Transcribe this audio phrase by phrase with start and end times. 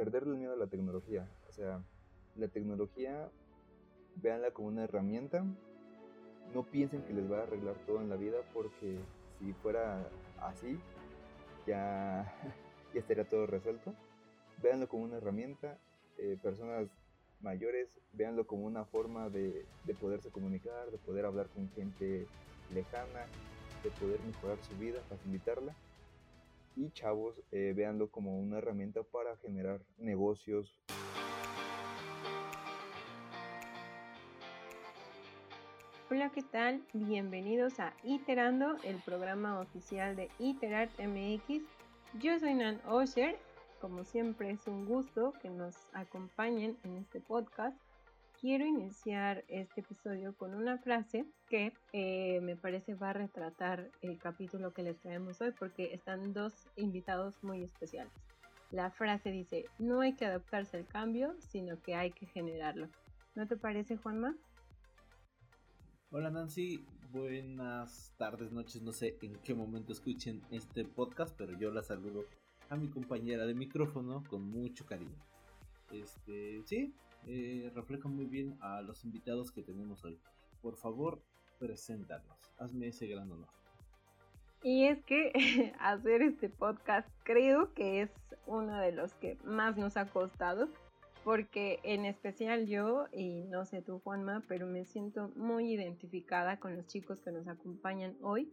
[0.00, 1.28] perderle el miedo a la tecnología.
[1.46, 1.84] O sea,
[2.34, 3.30] la tecnología,
[4.16, 5.44] véanla como una herramienta.
[6.54, 8.98] No piensen que les va a arreglar todo en la vida porque
[9.38, 10.08] si fuera
[10.40, 10.80] así,
[11.66, 12.32] ya,
[12.94, 13.92] ya estaría todo resuelto.
[14.62, 15.78] Véanlo como una herramienta.
[16.16, 16.88] Eh, personas
[17.42, 22.26] mayores, véanlo como una forma de, de poderse comunicar, de poder hablar con gente
[22.72, 23.26] lejana,
[23.84, 25.76] de poder mejorar su vida, facilitarla.
[26.80, 30.80] Y chavos, eh, véanlo como una herramienta para generar negocios.
[36.10, 36.82] Hola, ¿qué tal?
[36.94, 41.64] Bienvenidos a Iterando, el programa oficial de Iterart MX.
[42.18, 43.36] Yo soy Nan Osher.
[43.82, 47.76] Como siempre es un gusto que nos acompañen en este podcast
[48.40, 54.18] quiero iniciar este episodio con una frase que eh, me parece va a retratar el
[54.18, 58.12] capítulo que les traemos hoy porque están dos invitados muy especiales.
[58.70, 62.88] La frase dice, no hay que adaptarse al cambio, sino que hay que generarlo.
[63.34, 64.34] ¿No te parece, Juanma?
[66.10, 71.70] Hola Nancy, buenas tardes, noches, no sé en qué momento escuchen este podcast, pero yo
[71.70, 72.24] la saludo
[72.70, 75.18] a mi compañera de micrófono con mucho cariño.
[75.92, 76.94] Este, sí,
[77.26, 80.18] eh, refleja muy bien a los invitados que tenemos hoy.
[80.62, 81.22] Por favor,
[81.58, 82.52] preséntanos.
[82.58, 83.48] Hazme ese gran honor.
[84.62, 85.32] Y es que
[85.80, 88.10] hacer este podcast creo que es
[88.46, 90.68] uno de los que más nos ha costado,
[91.24, 96.76] porque en especial yo, y no sé tú Juanma, pero me siento muy identificada con
[96.76, 98.50] los chicos que nos acompañan hoy,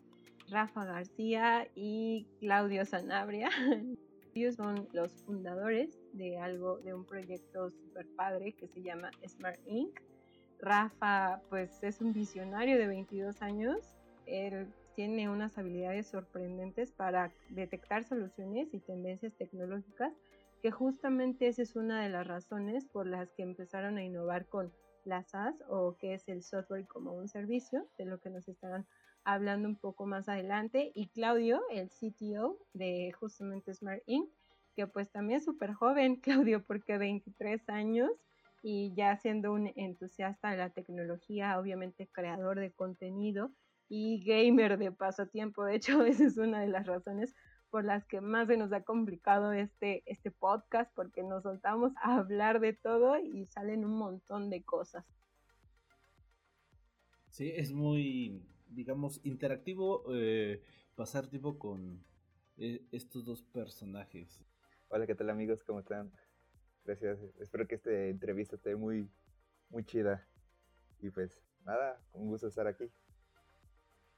[0.50, 3.50] Rafa García y Claudio Sanabria.
[4.38, 9.60] Ellos son los fundadores de algo, de un proyecto super padre que se llama Smart
[9.66, 10.00] Inc.
[10.60, 13.96] Rafa, pues es un visionario de 22 años.
[14.28, 20.14] Él tiene unas habilidades sorprendentes para detectar soluciones y tendencias tecnológicas,
[20.62, 24.72] que justamente esa es una de las razones por las que empezaron a innovar con
[25.04, 28.86] las SaaS o que es el software como un servicio, de lo que nos estarán
[29.28, 30.94] hablando un poco más adelante.
[30.96, 34.30] Y Claudio, el CTO de justamente Smart Inc.,
[34.74, 38.10] que pues también es súper joven, Claudio, porque 23 años
[38.64, 43.52] y ya siendo un entusiasta de la tecnología, obviamente creador de contenido
[43.90, 45.66] y gamer de pasatiempo.
[45.66, 47.36] De hecho, esa es una de las razones
[47.70, 52.16] por las que más se nos ha complicado este, este podcast, porque nos soltamos a
[52.16, 55.06] hablar de todo y salen un montón de cosas.
[57.30, 60.62] Sí, es muy digamos, interactivo eh,
[60.96, 62.04] pasar tiempo con
[62.58, 64.44] eh, estos dos personajes.
[64.90, 65.64] Hola, ¿qué tal amigos?
[65.64, 66.12] ¿Cómo están?
[66.84, 67.20] Gracias.
[67.40, 69.10] Espero que esta entrevista esté muy,
[69.70, 70.28] muy chida.
[71.00, 72.90] Y pues nada, un gusto estar aquí.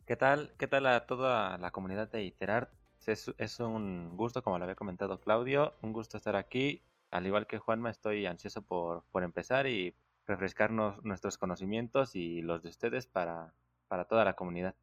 [0.06, 0.54] ¿Qué tal?
[0.58, 2.72] ¿Qué tal a toda la comunidad de Iterar?
[3.06, 6.84] Es, es un gusto, como lo había comentado Claudio, un gusto estar aquí.
[7.12, 9.96] Al igual que Juanma, estoy ansioso por, por empezar y
[10.28, 13.54] refrescarnos nuestros conocimientos y los de ustedes para
[13.90, 14.76] para toda la comunidad.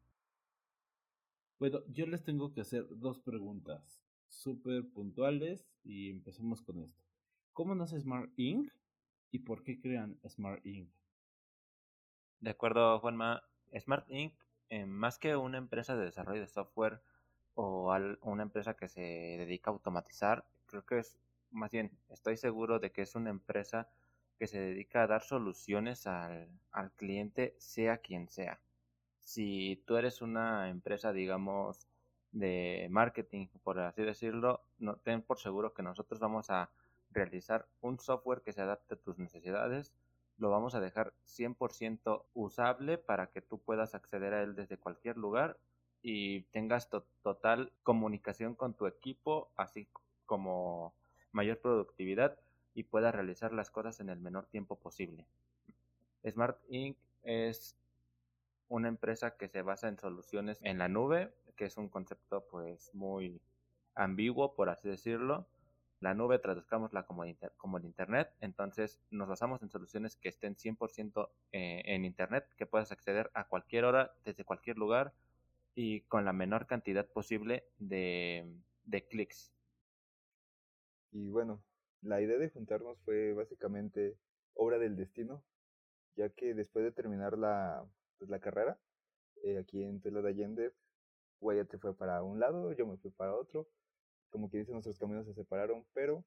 [1.57, 7.01] Bueno, yo les tengo que hacer dos preguntas súper puntuales y empecemos con esto.
[7.53, 8.71] ¿Cómo nace Smart Inc.
[9.31, 10.87] y por qué crean Smart Inc.?
[12.41, 13.41] De acuerdo, Juanma.
[13.79, 14.33] Smart Inc.,
[14.69, 17.01] eh, más que una empresa de desarrollo de software
[17.55, 17.91] o
[18.21, 21.17] una empresa que se dedica a automatizar, creo que es
[21.49, 23.89] más bien, estoy seguro de que es una empresa
[24.37, 28.59] que se dedica a dar soluciones al, al cliente, sea quien sea
[29.27, 31.85] si tú eres una empresa, digamos,
[32.31, 36.69] de marketing, por así decirlo, no, ten por seguro que nosotros vamos a
[37.11, 39.91] realizar un software que se adapte a tus necesidades,
[40.37, 45.17] lo vamos a dejar 100% usable para que tú puedas acceder a él desde cualquier
[45.17, 45.57] lugar
[46.01, 46.89] y tengas
[47.21, 49.89] total comunicación con tu equipo, así
[50.25, 50.93] como
[51.33, 52.39] mayor productividad
[52.73, 55.27] y puedas realizar las cosas en el menor tiempo posible.
[56.25, 56.95] Smart Inc.
[57.23, 57.75] es
[58.69, 62.93] una empresa que se basa en soluciones en la nube, que es un concepto pues
[62.93, 63.41] muy
[63.95, 65.47] ambiguo, por así decirlo.
[65.99, 67.23] La nube traduzcámosla como,
[67.55, 72.67] como el Internet, entonces nos basamos en soluciones que estén 100% eh, en Internet, que
[72.67, 75.13] puedas acceder a cualquier hora, desde cualquier lugar
[75.73, 78.45] y con la menor cantidad posible de,
[78.83, 79.51] de clics.
[81.11, 81.63] Y bueno,
[82.01, 84.17] la idea de juntarnos fue básicamente
[84.53, 85.43] obra del destino,
[86.15, 87.87] ya que después de terminar la,
[88.17, 88.79] pues, la carrera.
[89.43, 90.73] Eh, aquí en Tela de Allende,
[91.39, 93.67] Guayat se fue para un lado, yo me fui para otro.
[94.29, 96.25] Como que dicen, nuestros caminos se separaron, pero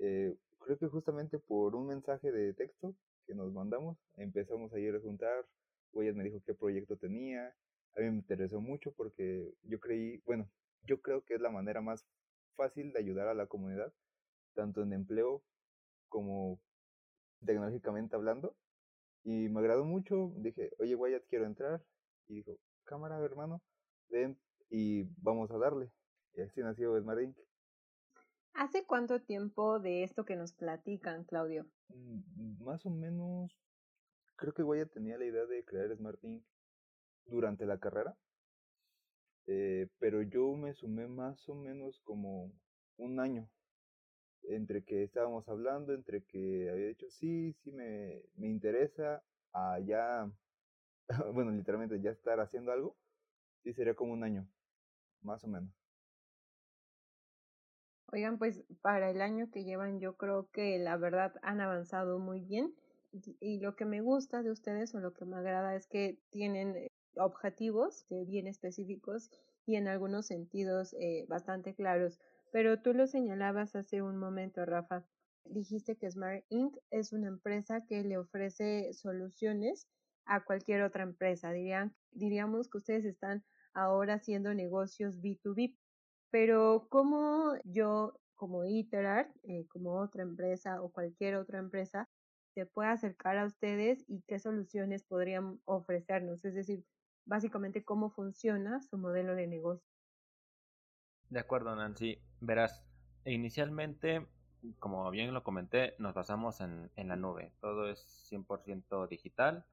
[0.00, 2.94] eh, creo que justamente por un mensaje de texto
[3.26, 5.46] que nos mandamos, empezamos a ir a juntar.
[5.92, 7.54] Guayat me dijo qué proyecto tenía.
[7.96, 10.48] A mí me interesó mucho porque yo creí, bueno,
[10.82, 12.06] yo creo que es la manera más
[12.56, 13.92] fácil de ayudar a la comunidad,
[14.54, 15.42] tanto en empleo
[16.08, 16.60] como
[17.44, 18.56] tecnológicamente hablando.
[19.24, 21.82] Y me agradó mucho, dije, oye, Wyatt, quiero entrar.
[22.28, 23.62] Y dijo, cámara, hermano,
[24.08, 24.38] ven
[24.70, 25.90] y vamos a darle.
[26.34, 27.36] Y así nació Smart Inc.
[28.54, 31.66] ¿Hace cuánto tiempo de esto que nos platican, Claudio?
[31.88, 33.56] Mm, Más o menos,
[34.36, 36.44] creo que Wyatt tenía la idea de crear Smart Inc.
[37.26, 38.16] durante la carrera.
[39.46, 42.52] Eh, pero yo me sumé más o menos como
[42.98, 43.48] un año
[44.48, 49.22] entre que estábamos hablando, entre que había dicho sí, sí me, me interesa,
[49.52, 50.30] a ya,
[51.34, 52.96] bueno, literalmente ya estar haciendo algo,
[53.62, 54.48] sí sería como un año,
[55.22, 55.70] más o menos.
[58.10, 62.40] Oigan, pues para el año que llevan yo creo que la verdad han avanzado muy
[62.40, 62.74] bien
[63.40, 66.76] y, lo que me gusta de ustedes o lo que me agrada es que tienen
[66.76, 69.30] eh, objetivos eh, bien específicos
[69.66, 72.18] y en algunos sentidos eh, bastante claros.
[72.52, 75.04] Pero tú lo señalabas hace un momento, Rafa.
[75.44, 76.76] Dijiste que Smart Inc.
[76.90, 79.86] es una empresa que le ofrece soluciones
[80.24, 81.52] a cualquier otra empresa.
[81.52, 85.76] Dirían, diríamos que ustedes están ahora haciendo negocios B2B.
[86.30, 92.08] Pero ¿cómo yo, como Iterart, eh, como otra empresa o cualquier otra empresa,
[92.54, 96.44] se puede acercar a ustedes y qué soluciones podrían ofrecernos?
[96.44, 96.84] Es decir,
[97.24, 99.97] básicamente cómo funciona su modelo de negocio.
[101.30, 102.18] De acuerdo, Nancy.
[102.40, 102.82] Verás,
[103.24, 104.26] inicialmente,
[104.78, 107.52] como bien lo comenté, nos basamos en, la nube.
[107.60, 109.64] Todo es 100% digital.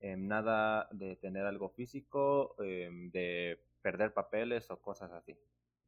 [0.00, 5.38] Eh, nada de tener algo físico, eh, de perder papeles o cosas así.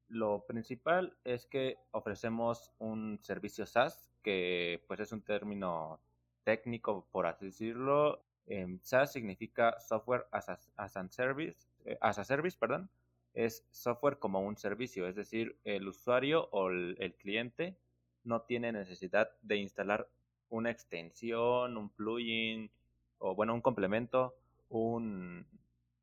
[0.08, 6.00] Lo principal es que ofrecemos un servicio SaaS, que pues es un término
[6.44, 8.24] técnico, por así decirlo.
[8.46, 12.88] Eh, SaaS significa Software as a, as a Service, eh, as a Service, perdón,
[13.34, 17.76] es software como un servicio, es decir, el usuario o el, cliente
[18.24, 20.08] no tiene necesidad de instalar
[20.48, 22.70] una extensión, un plugin
[23.18, 24.34] o bueno, un complemento,
[24.68, 25.46] un,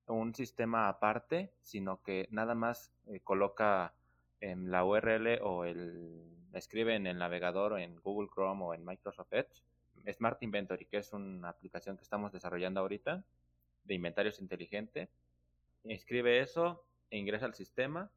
[0.08, 3.94] un sistema aparte, sino que nada más eh, coloca
[4.40, 9.34] en la URL o el escribe en el navegador en Google Chrome o en Microsoft
[9.34, 9.64] Edge
[10.14, 13.24] Smart Inventory, que es una aplicación que estamos desarrollando ahorita
[13.84, 15.10] de inventarios inteligente.
[15.84, 18.10] Escribe eso, ingresa al sistema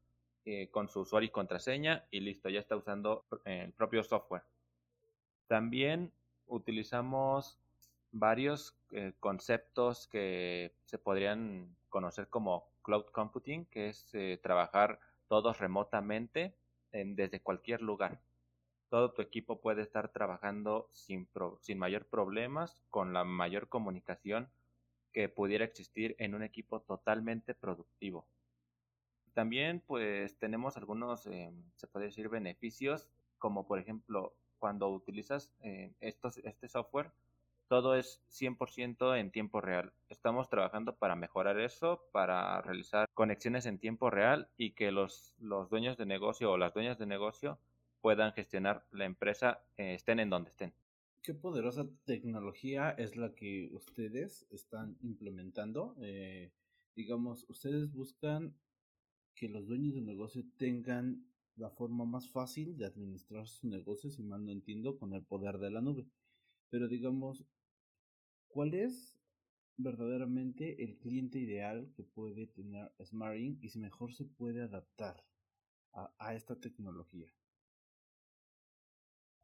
[0.45, 4.43] eh, con su usuario y contraseña y listo, ya está usando el propio software.
[5.47, 6.11] También
[6.47, 7.59] utilizamos
[8.11, 15.59] varios eh, conceptos que se podrían conocer como cloud computing, que es eh, trabajar todos
[15.59, 16.55] remotamente
[16.91, 18.19] en, desde cualquier lugar.
[18.89, 24.49] Todo tu equipo puede estar trabajando sin, pro, sin mayor problemas, con la mayor comunicación
[25.13, 28.25] que pudiera existir en un equipo totalmente productivo.
[29.33, 35.93] También pues tenemos algunos, eh, se puede decir, beneficios, como por ejemplo cuando utilizas eh,
[36.01, 37.11] estos, este software,
[37.69, 39.93] todo es 100% en tiempo real.
[40.09, 45.69] Estamos trabajando para mejorar eso, para realizar conexiones en tiempo real y que los, los
[45.69, 47.59] dueños de negocio o las dueñas de negocio
[48.01, 50.73] puedan gestionar la empresa, eh, estén en donde estén.
[51.21, 55.95] ¿Qué poderosa tecnología es la que ustedes están implementando?
[55.99, 56.51] Eh,
[56.95, 58.55] digamos, ustedes buscan
[59.39, 61.25] que los dueños de negocio tengan
[61.55, 65.59] la forma más fácil de administrar sus negocios, si mal no entiendo, con el poder
[65.59, 66.05] de la nube.
[66.69, 67.45] Pero digamos,
[68.49, 69.17] ¿cuál es
[69.77, 75.23] verdaderamente el cliente ideal que puede tener Smarting y si mejor se puede adaptar
[75.93, 77.31] a, esta tecnología?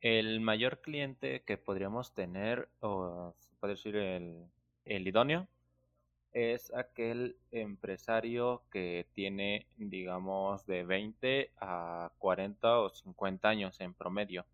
[0.02, 4.46] El mayor cliente que podríamos tener, o se puede decir el,
[4.84, 5.48] el idóneo,
[6.36, 14.46] es aquel empresario que tiene, digamos, de 20 a 40 o 50 años en promedio.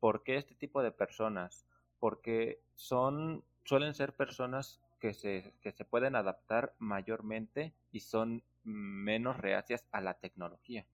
[0.00, 1.64] ¿Por qué este tipo de personas?
[2.00, 9.36] Porque son, suelen ser personas que se, que se pueden adaptar mayormente y son menos
[9.36, 10.84] reacias a la tecnología.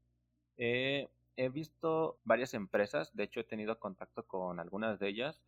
[0.59, 5.41] Eh, he visto varias empresas, de hecho he tenido contacto con algunas de ellas,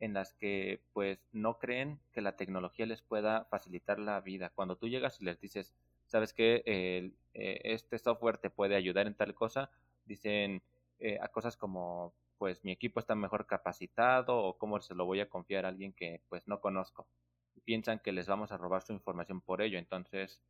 [0.00, 4.50] en las que pues no creen que la tecnología les pueda facilitar la vida.
[4.50, 5.74] Cuando tú llegas y les dices,
[6.06, 9.70] sabes que eh, este software te puede ayudar en tal cosa,
[10.04, 10.62] dicen
[10.98, 15.20] eh, a cosas como pues mi equipo está mejor capacitado o cómo se lo voy
[15.20, 17.08] a confiar a alguien que pues no conozco.
[17.54, 19.78] Y piensan que les vamos a robar su información por ello.
[19.78, 20.40] Entonces,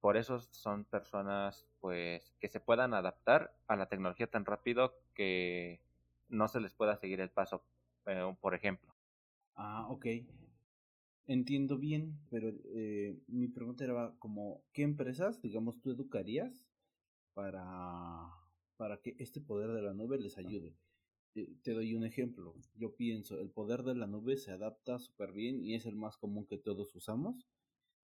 [0.00, 5.80] por eso son personas pues que se puedan adaptar a la tecnología tan rápido que
[6.28, 7.64] no se les pueda seguir el paso,
[8.06, 8.97] eh, por ejemplo.
[9.58, 10.06] Ah, ok.
[11.26, 16.64] Entiendo bien, pero eh, mi pregunta era como, ¿qué empresas, digamos, tú educarías
[17.34, 18.30] para,
[18.76, 20.76] para que este poder de la nube les ayude?
[21.62, 22.54] te doy un ejemplo.
[22.74, 26.16] Yo pienso, el poder de la nube se adapta súper bien y es el más
[26.16, 27.46] común que todos usamos.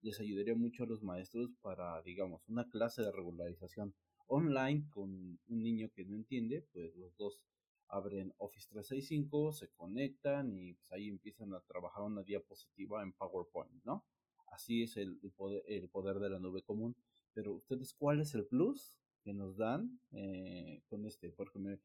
[0.01, 3.93] Les ayudaría mucho a los maestros para, digamos, una clase de regularización
[4.27, 7.41] online con un niño que no entiende, pues los dos
[7.89, 13.83] abren Office 365, se conectan y pues ahí empiezan a trabajar una diapositiva en PowerPoint,
[13.83, 14.05] ¿no?
[14.51, 16.95] Así es el, poder, el poder de la nube común.
[17.33, 21.31] Pero ustedes, ¿cuál es el plus que nos dan eh, con este?
[21.31, 21.79] Porque me,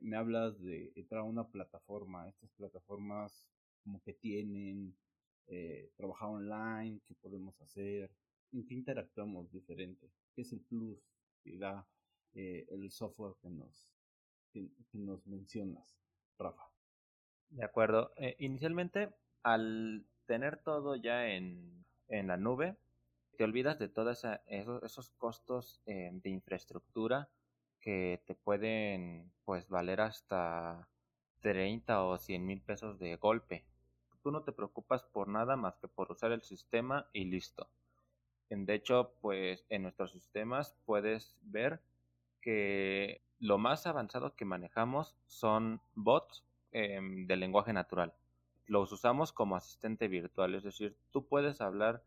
[0.00, 3.46] me, hablas de entrar a una plataforma, estas plataformas
[3.82, 4.96] como que tienen
[5.48, 8.10] eh, trabajar online, qué podemos hacer,
[8.52, 10.98] en qué interactuamos diferente, qué es el plus
[11.42, 11.86] que da
[12.32, 13.88] eh, el software que nos,
[14.56, 15.98] que, nos mencionas,
[16.38, 16.64] Rafa.
[17.50, 18.12] De acuerdo.
[18.16, 19.10] Eh, inicialmente,
[19.42, 22.76] al tener todo ya en, en la nube,
[23.36, 27.28] te olvidas de todos esos, costos de infraestructura
[27.80, 30.88] que te pueden pues valer hasta
[31.40, 33.64] 30 o 100 mil pesos de golpe.
[34.22, 37.68] Tú no te preocupas por nada más que por usar el sistema y listo.
[38.48, 41.80] De hecho, pues en nuestros sistemas puedes ver
[42.40, 48.14] que lo más avanzado que manejamos son bots em, de lenguaje natural.
[48.66, 52.02] Los usamos como asistente virtual, es decir, tú puedes hablar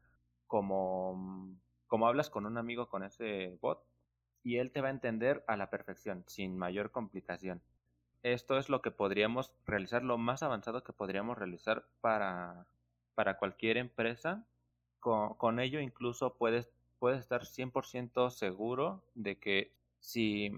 [0.47, 1.55] como,
[1.87, 3.83] como hablas con un amigo con ese bot,
[4.43, 7.61] y él te va a entender a la perfección, sin mayor complicación.
[8.23, 12.65] Esto es lo que podríamos realizar, lo más avanzado que podríamos realizar para,
[13.15, 14.45] para cualquier empresa.
[14.99, 16.69] Con, ello incluso puedes,
[16.99, 20.51] puedes estar 100% seguro de que si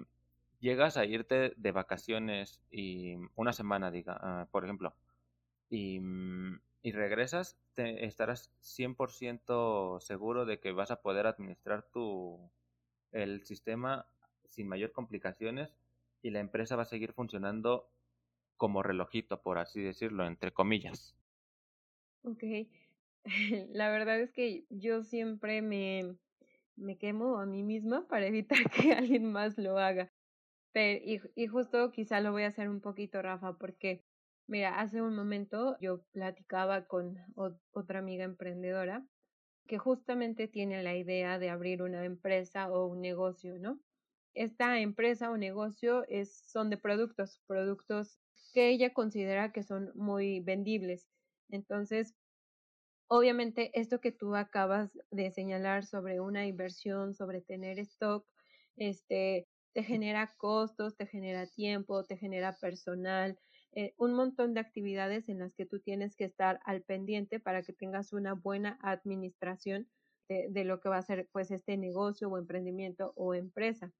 [0.61, 4.95] llegas a irte de vacaciones y una semana, diga, ah, por ejemplo,
[5.69, 5.99] y,
[6.81, 12.39] y regresas, te estarás 100% seguro de que vas a poder administrar tu,
[13.11, 14.05] el sistema
[14.45, 15.75] sin mayor complicaciones
[16.21, 17.89] y la empresa va a seguir funcionando
[18.57, 21.15] como relojito, por así decirlo, entre comillas.
[22.23, 22.43] Ok,
[23.71, 26.15] la verdad es que yo siempre me,
[26.75, 30.11] me quemo a mí misma para evitar que alguien más lo haga.
[30.73, 31.01] Pero,
[31.35, 34.03] y, justo quizá lo voy a hacer un poquito, Rafa, porque,
[34.47, 37.17] mira, hace un momento yo platicaba con
[37.71, 39.05] otra amiga emprendedora
[39.67, 43.79] que justamente tiene la idea de abrir una empresa o un negocio, ¿no?
[44.33, 48.19] Esta empresa o negocio es, son de productos, productos
[48.53, 51.09] que ella considera que son muy vendibles.
[51.49, 52.15] Entonces,
[53.07, 58.25] obviamente, esto que tú acabas de señalar sobre una inversión, sobre tener stock,
[58.77, 63.37] este, te genera costos, te genera tiempo, te genera personal,
[63.73, 67.63] eh, un montón de actividades en las que tú tienes que estar al pendiente para
[67.63, 69.87] que tengas una buena administración
[70.27, 73.91] de, lo que va a ser pues este negocio o emprendimiento o empresa.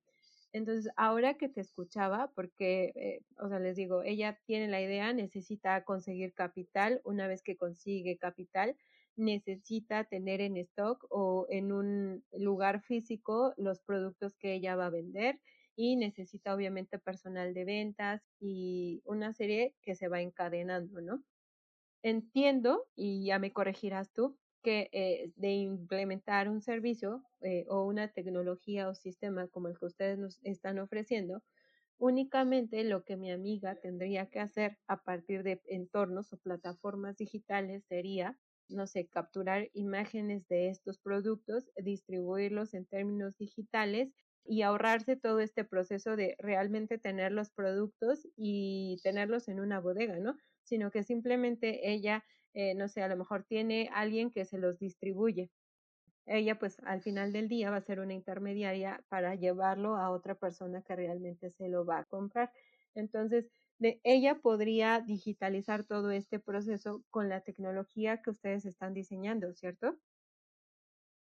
[0.53, 5.13] Entonces, ahora que te escuchaba, porque, eh, o sea, les digo, ella tiene la idea,
[5.13, 8.77] necesita conseguir capital, una vez que consigue capital,
[9.15, 14.89] necesita tener en stock o en un lugar físico los productos que ella va a
[14.89, 15.39] vender
[15.75, 21.23] y necesita obviamente personal de ventas y una serie que se va encadenando, ¿no?
[22.03, 28.11] Entiendo, y ya me corregirás tú, que eh, de implementar un servicio eh, o una
[28.13, 31.43] tecnología o sistema como el que ustedes nos están ofreciendo,
[31.97, 37.85] únicamente lo que mi amiga tendría que hacer a partir de entornos o plataformas digitales
[37.85, 44.13] sería, no sé, capturar imágenes de estos productos, distribuirlos en términos digitales
[44.45, 50.19] y ahorrarse todo este proceso de realmente tener los productos y tenerlos en una bodega,
[50.19, 50.35] ¿no?
[50.63, 54.79] Sino que simplemente ella, eh, no sé, a lo mejor tiene alguien que se los
[54.79, 55.51] distribuye.
[56.25, 60.35] Ella pues al final del día va a ser una intermediaria para llevarlo a otra
[60.35, 62.51] persona que realmente se lo va a comprar.
[62.95, 69.53] Entonces, de, ella podría digitalizar todo este proceso con la tecnología que ustedes están diseñando,
[69.53, 69.99] ¿cierto?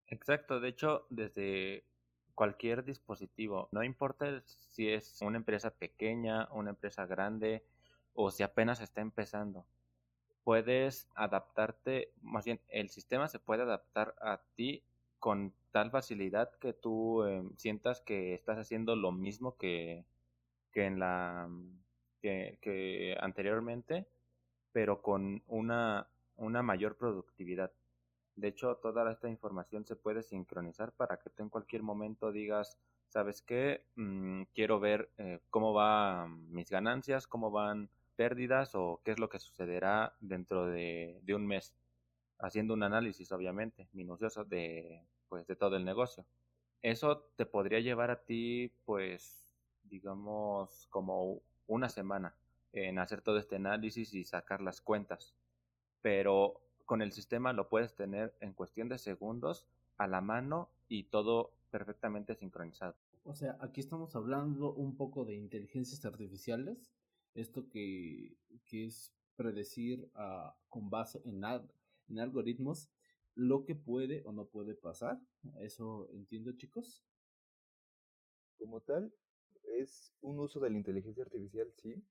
[0.08, 1.88] Exacto, de hecho, desde
[2.36, 7.64] cualquier dispositivo, no importa si es una empresa pequeña, una empresa grande
[8.14, 9.66] o si apenas está empezando.
[10.44, 14.84] Puedes adaptarte, más bien el sistema se puede adaptar a ti
[15.18, 20.06] con tal facilidad que tú em, sientas que estás haciendo lo mismo que,
[20.72, 21.50] que en la
[22.22, 24.06] que, que anteriormente,
[24.72, 27.72] pero con una, una mayor productividad.
[28.36, 32.78] De hecho, toda esta información se puede sincronizar para que tú en cualquier momento digas,
[33.08, 33.86] ¿sabes qué?
[33.96, 39.30] Mm, quiero ver eh, cómo van mis ganancias, cómo van pérdidas o qué es lo
[39.30, 41.74] que sucederá dentro de, de un mes.
[42.40, 46.26] Haciendo un análisis, obviamente, minucioso de, pues, de todo el negocio.
[46.82, 52.36] Eso te podría llevar a ti, pues, digamos, como una semana
[52.74, 55.36] en hacer todo este análisis y sacar las cuentas.
[56.02, 61.06] Pero con el sistema lo puedes tener en cuestión de segundos a la mano y
[61.06, 62.96] todo perfectamente sincronizado.
[63.24, 66.94] O sea, aquí estamos hablando un poco de inteligencias artificiales,
[67.34, 72.90] esto que, que es predecir uh, con base en, en algoritmos
[73.34, 75.20] lo que puede o no puede pasar.
[75.60, 77.04] ¿Eso entiendo, chicos?
[78.58, 79.14] Como tal,
[79.64, 82.02] es un uso de la inteligencia artificial, sí.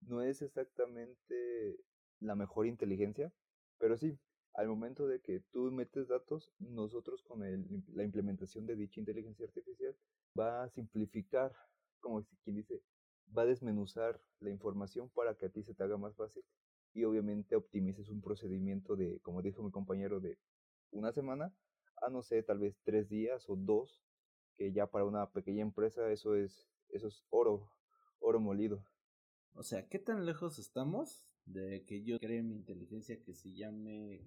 [0.00, 1.80] No es exactamente
[2.20, 3.32] la mejor inteligencia,
[3.84, 4.18] pero sí,
[4.54, 9.44] al momento de que tú metes datos, nosotros con el, la implementación de dicha inteligencia
[9.44, 9.94] artificial
[10.40, 11.52] va a simplificar,
[12.00, 12.80] como quien dice,
[13.36, 16.42] va a desmenuzar la información para que a ti se te haga más fácil
[16.94, 20.38] y obviamente optimices un procedimiento de, como dijo mi compañero, de
[20.90, 21.54] una semana
[22.00, 24.02] a no sé, tal vez tres días o dos,
[24.56, 27.68] que ya para una pequeña empresa eso es, eso es oro,
[28.18, 28.82] oro molido.
[29.52, 34.22] O sea, ¿qué tan lejos estamos de que yo cree mi inteligencia que se llame,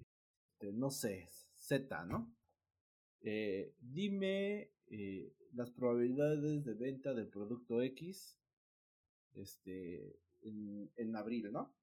[0.51, 2.33] este, no sé, Z, ¿no?
[3.21, 8.38] Eh, dime eh, las probabilidades de venta del producto X
[9.33, 11.74] este, en, en abril, ¿no?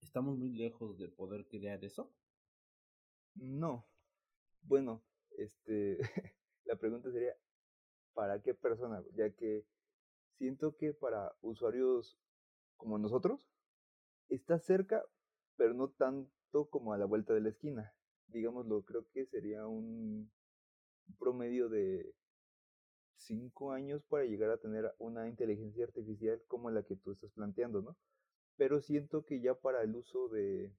[0.00, 2.12] ¿Estamos muy lejos de poder crear eso?
[3.34, 3.88] No.
[4.62, 5.02] Bueno,
[5.36, 5.98] este,
[6.64, 7.36] la pregunta sería,
[8.14, 9.02] ¿para qué persona?
[9.14, 9.64] Ya que
[10.38, 12.18] siento que para usuarios
[12.76, 13.48] como nosotros,
[14.28, 15.02] está cerca,
[15.56, 17.92] pero no tanto como a la vuelta de la esquina.
[18.28, 20.30] Digámoslo, creo que sería un
[21.18, 22.14] promedio de
[23.16, 27.82] cinco años para llegar a tener una inteligencia artificial como la que tú estás planteando,
[27.82, 27.96] ¿no?
[28.56, 30.72] Pero siento que ya para el uso de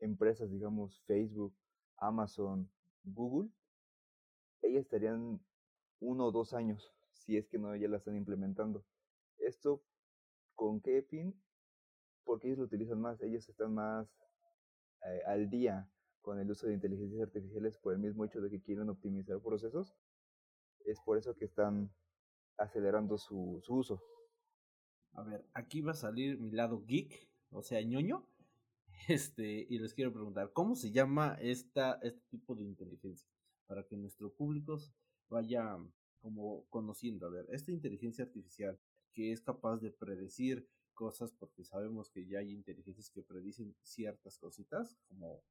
[0.00, 1.54] empresas, digamos Facebook,
[1.96, 2.70] Amazon,
[3.04, 3.50] Google,
[4.62, 5.40] ellas estarían
[6.00, 8.84] uno o dos años, si es que no ya la están implementando.
[9.38, 9.82] ¿Esto
[10.54, 11.34] con qué fin?
[12.26, 14.06] Porque ellos lo utilizan más, ellos están más
[15.06, 15.88] eh, al día
[16.20, 19.94] con el uso de inteligencias artificiales por el mismo hecho de que quieren optimizar procesos.
[20.84, 21.88] Es por eso que están
[22.58, 24.02] acelerando su, su uso.
[25.12, 28.26] A ver, aquí va a salir mi lado geek, o sea, ñoño.
[29.08, 33.28] Este, y les quiero preguntar, ¿cómo se llama esta, este tipo de inteligencia?
[33.66, 34.78] Para que nuestro público
[35.28, 35.78] vaya
[36.22, 38.80] como conociendo, a ver, esta inteligencia artificial
[39.12, 44.38] que es capaz de predecir cosas, porque sabemos que ya hay inteligencias que predicen ciertas
[44.38, 45.44] cositas, como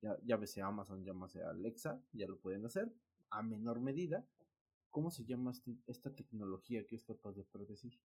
[0.00, 2.90] ya, sea Amazon, sea Alexa, ya lo pueden hacer
[3.30, 4.26] a menor medida.
[4.90, 8.00] ¿Cómo se llama este, esta tecnología que es capaz de predecir?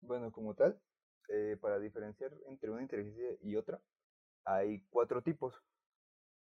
[0.00, 0.80] Bueno, como tal,
[1.28, 3.80] eh, para diferenciar entre una inteligencia y otra,
[4.44, 5.54] hay cuatro tipos,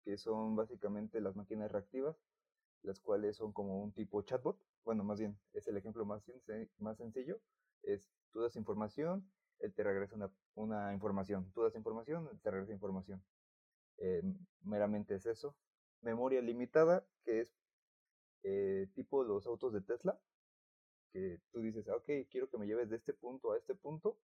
[0.04, 2.16] que son básicamente las máquinas reactivas,
[2.84, 4.58] las cuales son como un tipo chatbot.
[4.86, 6.24] Bueno, más bien, es el ejemplo más,
[6.80, 7.40] más sencillo.
[7.88, 11.52] Es tú das información, él te regresa una, una información.
[11.54, 13.24] Tú das información, él te regresa información.
[13.98, 14.22] Eh,
[14.62, 15.56] meramente es eso.
[16.02, 17.58] Memoria limitada, que es
[18.44, 20.20] eh, tipo los autos de Tesla,
[21.12, 24.18] que tú dices, ok, quiero que me lleves de este punto a este punto,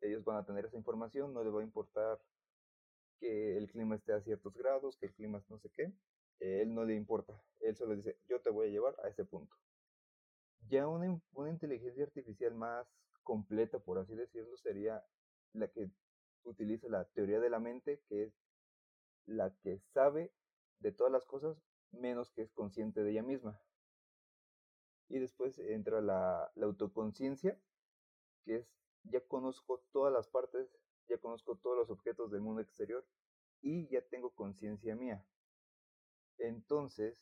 [0.00, 2.20] ellos van a tener esa información, no les va a importar
[3.18, 5.92] que el clima esté a ciertos grados, que el clima no sé qué,
[6.38, 9.56] él no le importa, él solo dice, yo te voy a llevar a ese punto.
[10.68, 12.86] Ya una, una inteligencia artificial más
[13.22, 15.04] completa, por así decirlo, sería
[15.52, 15.90] la que
[16.44, 18.34] utiliza la teoría de la mente, que es
[19.26, 20.32] la que sabe
[20.80, 21.56] de todas las cosas
[21.90, 23.60] menos que es consciente de ella misma.
[25.08, 27.58] Y después entra la, la autoconciencia,
[28.44, 30.68] que es ya conozco todas las partes,
[31.08, 33.06] ya conozco todos los objetos del mundo exterior
[33.60, 35.24] y ya tengo conciencia mía.
[36.38, 37.16] Entonces,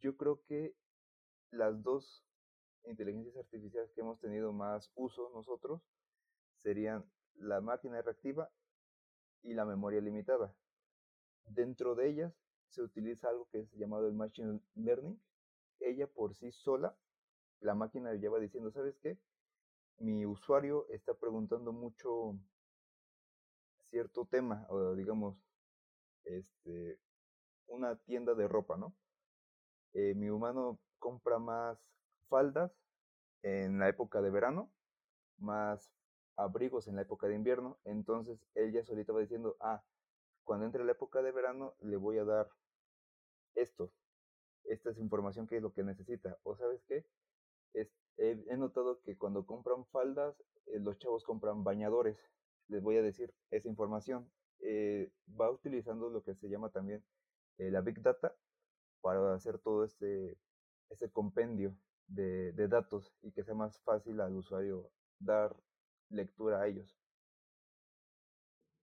[0.00, 0.74] yo creo que
[1.50, 2.24] las dos
[2.86, 5.82] inteligencias artificiales que hemos tenido más uso nosotros
[6.62, 8.50] serían la máquina reactiva
[9.42, 10.54] y la memoria limitada.
[11.44, 12.34] Dentro de ellas
[12.68, 15.20] se utiliza algo que es llamado el machine learning.
[15.80, 16.96] Ella por sí sola,
[17.60, 19.18] la máquina ya va diciendo, ¿sabes qué?
[19.98, 22.38] Mi usuario está preguntando mucho
[23.90, 25.36] cierto tema, o digamos,
[26.24, 26.98] este,
[27.68, 28.94] una tienda de ropa, ¿no?
[29.92, 31.78] Eh, mi humano compra más
[32.28, 32.72] faldas
[33.42, 34.72] en la época de verano,
[35.38, 35.92] más
[36.36, 39.82] abrigos en la época de invierno, entonces él ya solito va diciendo, ah,
[40.44, 42.48] cuando entre la época de verano le voy a dar
[43.54, 43.92] esto,
[44.64, 47.06] esta es información que es lo que necesita, o sabes qué,
[48.18, 50.34] he, notado que cuando compran faldas,
[50.66, 52.18] eh, los chavos compran bañadores,
[52.68, 57.04] les voy a decir esa información, eh, va utilizando lo que se llama también
[57.58, 58.34] eh, la Big Data
[59.02, 60.38] para hacer todo este,
[60.90, 61.76] este compendio
[62.08, 65.56] de, datos y que sea más fácil al usuario dar
[66.08, 66.98] lectura a ellos.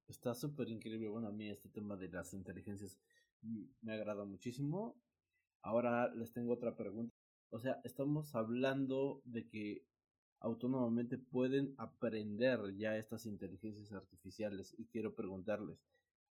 [0.08, 1.08] Está súper increíble.
[1.10, 2.98] Bueno, a mí este tema de las inteligencias
[3.82, 4.96] me agrada muchísimo.
[5.62, 7.16] Ahora les tengo otra pregunta.
[7.50, 9.86] O sea, estamos hablando de que
[10.40, 15.80] autónomamente pueden aprender ya estas inteligencias artificiales y quiero preguntarles,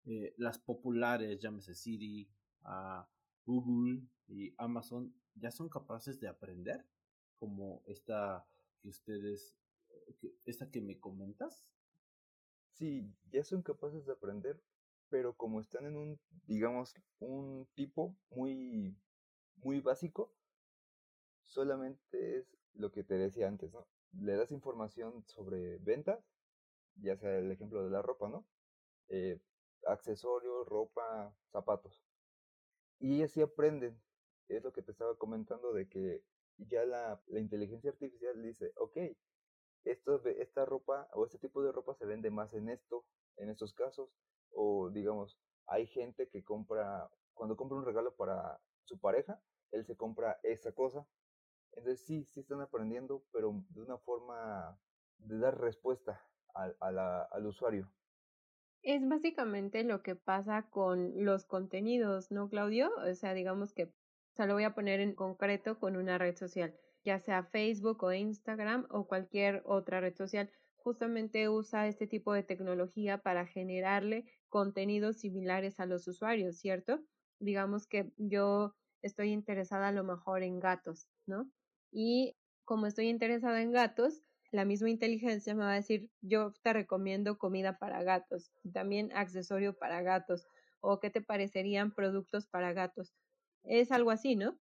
[0.06, 2.30] eh, las populares, llámese Siri,
[2.64, 3.06] a
[3.48, 6.86] Google y Amazon, ¿ya son capaces de aprender?
[7.40, 8.46] Como esta
[8.82, 9.56] que ustedes,
[10.46, 11.66] esta que me comentas.
[12.74, 14.62] Sí, ya son capaces de aprender,
[15.10, 18.96] pero como están en un, digamos, un tipo muy,
[19.64, 20.36] muy básico,
[21.46, 23.88] solamente es lo que te decía antes, ¿no?
[24.12, 26.24] Le das información sobre ventas,
[26.98, 28.46] ya sea el ejemplo de la ropa, ¿no?
[29.08, 29.40] Eh,
[29.86, 32.07] accesorios, ropa, zapatos.
[33.00, 34.00] Y así aprenden.
[34.48, 36.24] Es lo que te estaba comentando de que
[36.58, 38.98] ya la, la inteligencia artificial dice, ok,
[39.84, 43.06] esto, esta ropa o este tipo de ropa se vende más en esto,
[43.38, 44.10] en estos casos,
[44.52, 49.96] o digamos, hay gente que compra, cuando compra un regalo para su pareja, él se
[49.96, 51.08] compra esa cosa.
[51.74, 54.80] Entonces sí, sí están aprendiendo, pero de una forma
[55.20, 56.22] de dar respuesta
[56.54, 57.92] al, al usuario.
[58.82, 62.90] Es básicamente lo que pasa con los contenidos, ¿no, Claudio?
[62.98, 66.36] O sea, digamos que, o sea, lo voy a poner en concreto con una red
[66.36, 72.34] social, ya sea Facebook o Instagram o cualquier otra red social, justamente usa este tipo
[72.34, 77.02] de tecnología para generarle contenidos similares a los usuarios, ¿cierto?
[77.40, 81.52] Digamos que yo estoy interesada a lo mejor en gatos, ¿no?
[81.92, 84.24] Y como estoy interesada en gatos,
[84.58, 89.78] la misma inteligencia me va a decir, yo te recomiendo comida para gatos, también accesorio
[89.78, 90.48] para gatos,
[90.80, 93.14] o qué te parecerían productos para gatos.
[93.64, 94.60] Es algo así, ¿no?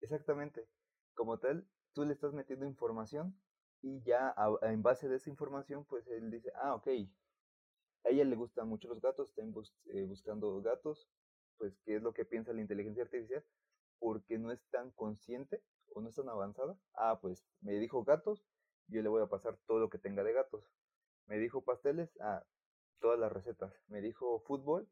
[0.00, 0.68] Exactamente.
[1.14, 3.36] Como tal, tú le estás metiendo información
[3.82, 6.86] y ya en base de esa información, pues él dice, ah, ok,
[8.04, 9.52] a ella le gustan mucho los gatos, están
[9.86, 11.08] eh, buscando gatos,
[11.56, 13.44] pues qué es lo que piensa la inteligencia artificial,
[13.98, 15.60] porque no es tan consciente
[15.94, 16.78] o no es tan avanzada.
[16.94, 18.44] Ah, pues me dijo gatos,
[18.88, 20.64] yo le voy a pasar todo lo que tenga de gatos.
[21.26, 22.44] Me dijo pasteles, ah,
[23.00, 23.72] todas las recetas.
[23.88, 24.88] Me dijo fútbol,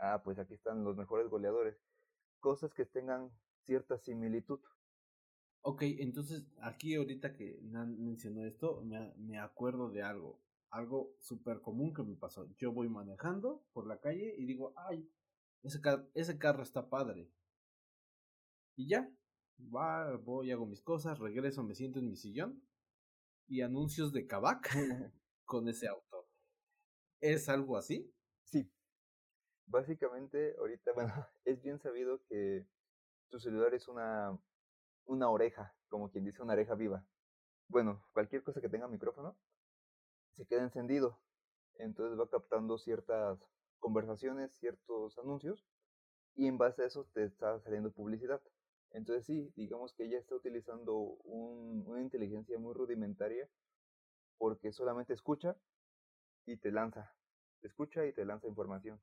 [0.00, 1.76] ah, pues aquí están los mejores goleadores.
[2.40, 3.30] Cosas que tengan
[3.64, 4.60] cierta similitud.
[5.62, 11.60] Ok, entonces aquí ahorita que Nan mencionó esto, me, me acuerdo de algo, algo súper
[11.60, 12.48] común que me pasó.
[12.58, 15.10] Yo voy manejando por la calle y digo, ay,
[15.62, 15.80] ese,
[16.14, 17.28] ese carro está padre.
[18.76, 19.10] Y ya,
[19.58, 22.62] va, voy, hago mis cosas, regreso, me siento en mi sillón
[23.48, 24.68] y anuncios de Kavak
[25.44, 26.28] con ese auto.
[27.20, 28.12] ¿Es algo así?
[28.44, 28.70] Sí.
[29.66, 31.12] Básicamente, ahorita, bueno,
[31.44, 32.66] es bien sabido que
[33.30, 34.38] tu celular es una,
[35.06, 37.06] una oreja, como quien dice una oreja viva.
[37.68, 39.36] Bueno, cualquier cosa que tenga micrófono
[40.36, 41.18] se queda encendido.
[41.78, 43.38] Entonces va captando ciertas
[43.78, 45.66] conversaciones, ciertos anuncios,
[46.34, 48.40] y en base a eso te está saliendo publicidad.
[48.96, 53.46] Entonces sí, digamos que ella está utilizando una inteligencia muy rudimentaria
[54.38, 55.54] porque solamente escucha
[56.46, 57.14] y te lanza,
[57.60, 58.98] escucha y te lanza información.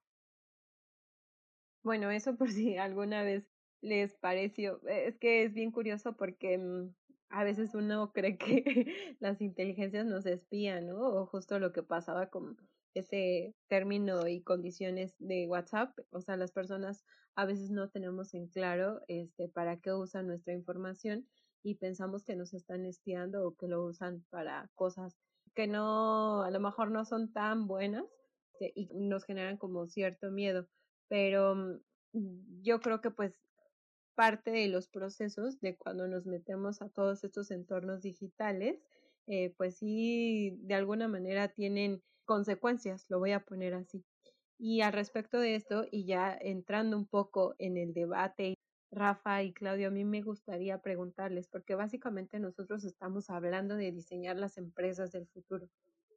[1.83, 3.47] Bueno, eso por si alguna vez
[3.81, 6.95] les pareció, es que es bien curioso porque mm,
[7.29, 11.01] a veces uno cree que las inteligencias nos espían, ¿no?
[11.01, 12.57] O justo lo que pasaba con
[12.93, 17.03] ese término y condiciones de WhatsApp, o sea, las personas
[17.35, 21.27] a veces no tenemos en claro este para qué usan nuestra información
[21.63, 25.17] y pensamos que nos están espiando o que lo usan para cosas
[25.55, 28.05] que no a lo mejor no son tan buenas
[28.53, 30.67] este, y nos generan como cierto miedo,
[31.07, 31.55] pero
[32.13, 33.39] mm, yo creo que pues
[34.15, 38.79] parte de los procesos de cuando nos metemos a todos estos entornos digitales,
[39.27, 44.03] eh, pues sí, de alguna manera tienen consecuencias, lo voy a poner así.
[44.57, 48.55] Y al respecto de esto, y ya entrando un poco en el debate,
[48.91, 54.37] Rafa y Claudio, a mí me gustaría preguntarles, porque básicamente nosotros estamos hablando de diseñar
[54.37, 55.67] las empresas del futuro.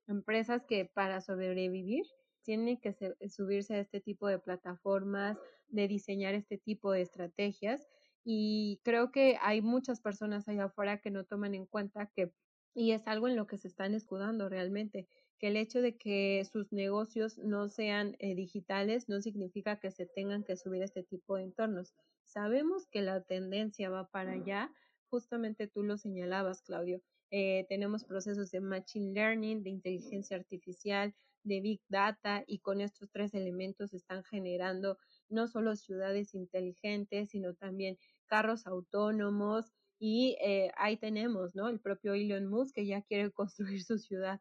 [0.06, 2.04] Empresas que para sobrevivir
[2.42, 2.94] tienen que
[3.28, 5.36] subirse a este tipo de plataformas,
[5.68, 7.88] de diseñar este tipo de estrategias.
[8.24, 12.32] Y creo que hay muchas personas allá afuera que no toman en cuenta que,
[12.74, 16.44] y es algo en lo que se están escudando realmente, que el hecho de que
[16.50, 21.02] sus negocios no sean eh, digitales no significa que se tengan que subir a este
[21.02, 21.94] tipo de entornos.
[22.24, 24.72] Sabemos que la tendencia va para allá,
[25.08, 27.02] justamente tú lo señalabas, Claudio.
[27.30, 31.14] Eh, tenemos procesos de machine learning, de inteligencia artificial,
[31.46, 37.54] de big data y con estos tres elementos están generando no solo ciudades inteligentes, sino
[37.54, 41.68] también carros autónomos, Y eh, ahí tenemos, ¿no?
[41.70, 44.40] El propio Elon Musk que ya quiere construir su ciudad.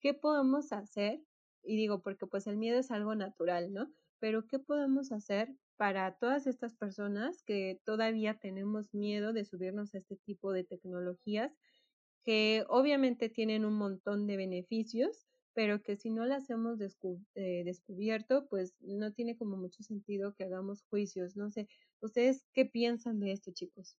[0.00, 1.20] ¿Qué podemos hacer?
[1.62, 3.92] Y digo, porque pues el miedo es algo natural, ¿no?
[4.18, 9.98] Pero ¿qué podemos hacer para todas estas personas que todavía tenemos miedo de subirnos a
[9.98, 11.56] este tipo de tecnologías
[12.24, 16.78] que obviamente tienen un montón de beneficios, pero que si no las hemos
[17.34, 21.36] eh, descubierto, pues no tiene como mucho sentido que hagamos juicios.
[21.36, 21.68] No sé,
[22.00, 23.96] ¿ustedes qué piensan de esto, chicos?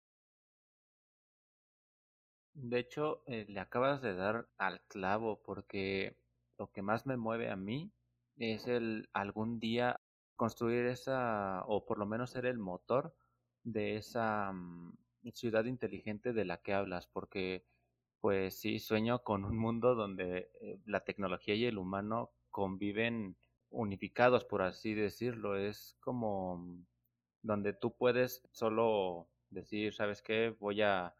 [2.61, 6.17] De hecho, eh, le acabas de dar al clavo porque
[6.57, 7.89] lo que más me mueve a mí
[8.37, 10.01] es el algún día
[10.35, 13.15] construir esa, o por lo menos ser el motor
[13.63, 14.93] de esa mm,
[15.33, 17.65] ciudad inteligente de la que hablas, porque
[18.19, 23.37] pues sí, sueño con un mundo donde eh, la tecnología y el humano conviven
[23.69, 25.55] unificados, por así decirlo.
[25.57, 26.85] Es como mm,
[27.41, 30.53] donde tú puedes solo decir, ¿sabes qué?
[30.59, 31.15] Voy a,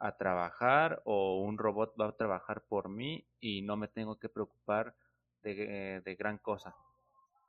[0.00, 4.28] a trabajar o un robot va a trabajar por mí y no me tengo que
[4.28, 4.96] preocupar
[5.42, 6.74] de, de gran cosa.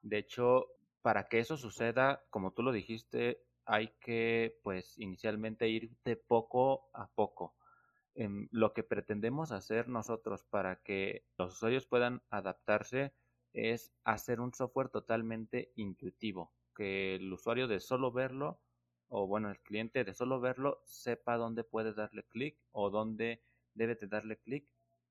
[0.03, 0.67] De hecho,
[1.01, 6.89] para que eso suceda, como tú lo dijiste, hay que pues inicialmente ir de poco
[6.93, 7.55] a poco
[8.15, 13.13] lo que pretendemos hacer nosotros para que los usuarios puedan adaptarse
[13.53, 18.59] es hacer un software totalmente intuitivo, que el usuario de solo verlo,
[19.13, 23.43] o bueno, el cliente de solo verlo, sepa dónde puede darle clic o dónde
[23.73, 24.65] debe de darle clic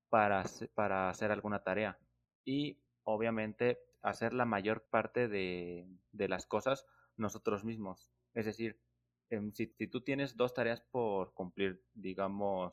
[0.08, 0.42] para,
[0.74, 1.98] para hacer alguna tarea.
[2.42, 6.86] Y obviamente hacer la mayor parte de, de las cosas
[7.18, 8.10] nosotros mismos.
[8.32, 8.80] Es decir,
[9.28, 12.72] em, si, si, tú tienes dos tareas por cumplir, digamos,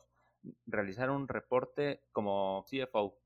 [0.64, 3.18] realizar un reporte como CFO.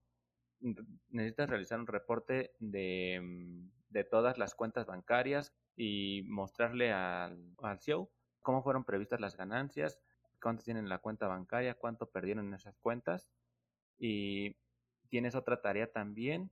[1.11, 7.81] Necesitas realizar un reporte de, mm, de todas las cuentas bancarias y mostrarle al, al
[7.81, 9.99] CEO cómo fueron previstas las ganancias,
[10.41, 13.29] cuánto tienen la cuenta bancaria, cuánto perdieron en esas cuentas.
[13.99, 14.57] Y
[15.09, 16.51] tienes otra tarea también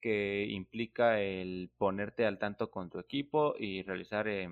[0.00, 4.48] que implica el ponerte al tanto con tu equipo y realizar eh,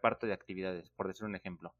[0.00, 1.74] parte de actividades, por decir un ejemplo.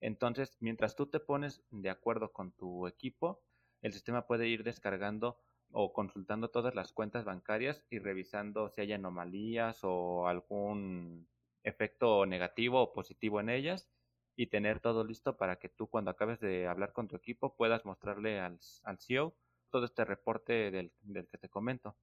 [0.00, 3.42] Entonces, mientras tú te pones de acuerdo con tu equipo,
[3.80, 5.38] el sistema puede ir descargando
[5.76, 11.28] o consultando todas las cuentas bancarias y revisando si hay anomalías o algún
[11.64, 13.90] efecto negativo o positivo en ellas
[14.36, 17.84] y tener todo listo para que tú cuando acabes de hablar con tu equipo puedas
[17.84, 19.36] mostrarle al, al CEO
[19.70, 21.96] todo este reporte del, del que te comento.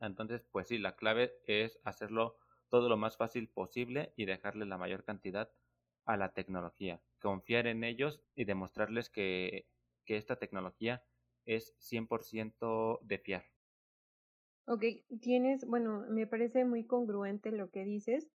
[0.00, 4.78] Entonces, pues sí, la clave es hacerlo todo lo más fácil posible y dejarle la
[4.78, 5.52] mayor cantidad
[6.06, 9.68] a la tecnología, confiar en ellos y demostrarles que,
[10.04, 11.04] que esta tecnología
[11.46, 13.44] es 100% de fiar.
[14.66, 14.84] Ok,
[15.20, 18.30] tienes, bueno, me parece muy congruente lo que dices.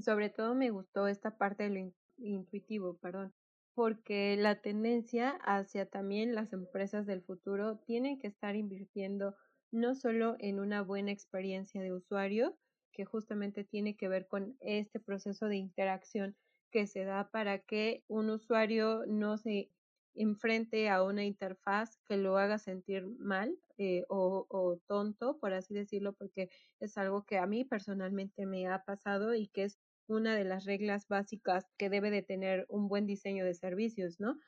[0.00, 3.34] Sobre todo me gustó esta parte de lo intuitivo, perdón,
[3.74, 9.34] porque la tendencia hacia también las empresas del futuro tienen que estar invirtiendo
[9.72, 12.56] no solo en una buena experiencia de usuario,
[12.92, 16.36] que justamente tiene que ver con este proceso de interacción
[16.70, 19.70] que se da para que un usuario no se
[20.14, 26.12] enfrente a una interfaz que lo haga sentir mal eh, o, tonto, por así decirlo,
[26.12, 30.44] porque es algo que a mí personalmente me ha pasado y que es una de
[30.44, 34.38] las reglas básicas que debe de tener un buen diseño de servicios, ¿no?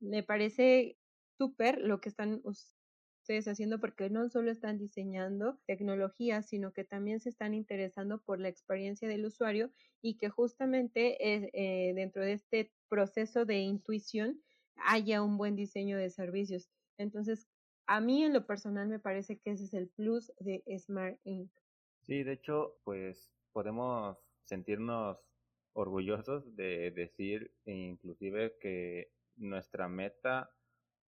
[0.00, 0.96] Me parece
[1.36, 2.42] súper lo que están
[3.46, 8.48] haciendo porque no solo están diseñando tecnologías, sino que también se están interesando por la
[8.48, 14.40] experiencia del usuario y que justamente eh, dentro de este proceso de intuición
[14.84, 16.68] haya un buen diseño de servicios.
[16.98, 17.48] Entonces,
[17.86, 21.50] a mí en lo personal me parece que ese es el plus de Smart Inc.
[22.02, 25.18] Sí, de hecho, pues podemos sentirnos
[25.72, 30.50] orgullosos de decir inclusive que nuestra meta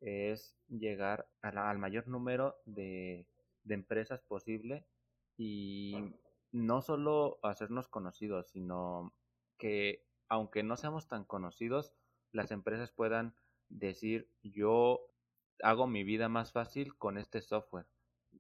[0.01, 3.27] es llegar al mayor número de,
[3.65, 4.87] de empresas posible
[5.37, 5.95] y
[6.53, 9.15] no solo hacernos conocidos, sino
[9.59, 11.93] que aunque no seamos tan conocidos,
[12.33, 13.35] las empresas puedan
[13.71, 15.09] decir yo
[15.63, 17.87] hago mi vida más fácil con este software.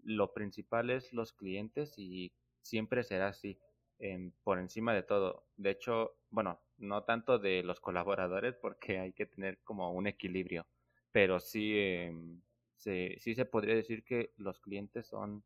[0.02, 3.58] Lo principal es los clientes y siempre será así,
[3.98, 5.46] em, por encima de todo.
[5.56, 10.66] De hecho, bueno, no tanto de los colaboradores porque hay que tener como un equilibrio
[11.12, 12.40] pero sí, em,
[12.76, 15.44] se, sí se podría decir que los clientes son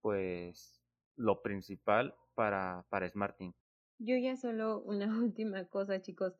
[0.00, 0.82] pues
[1.16, 3.54] lo principal para, para Smarting.
[3.98, 6.34] Yo ya solo una última cosa, chicos.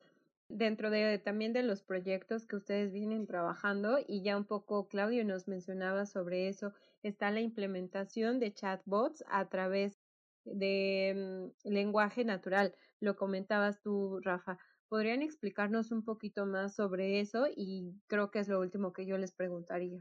[0.47, 5.25] Dentro de también de los proyectos que ustedes vienen trabajando, y ya un poco Claudio
[5.25, 9.99] nos mencionaba sobre eso, está la implementación de chatbots a través
[10.45, 12.75] de mm, lenguaje natural.
[12.99, 14.59] Lo comentabas tú, Rafa.
[14.87, 17.47] ¿Podrían explicarnos un poquito más sobre eso?
[17.47, 19.99] Y creo que es lo último que yo les preguntaría.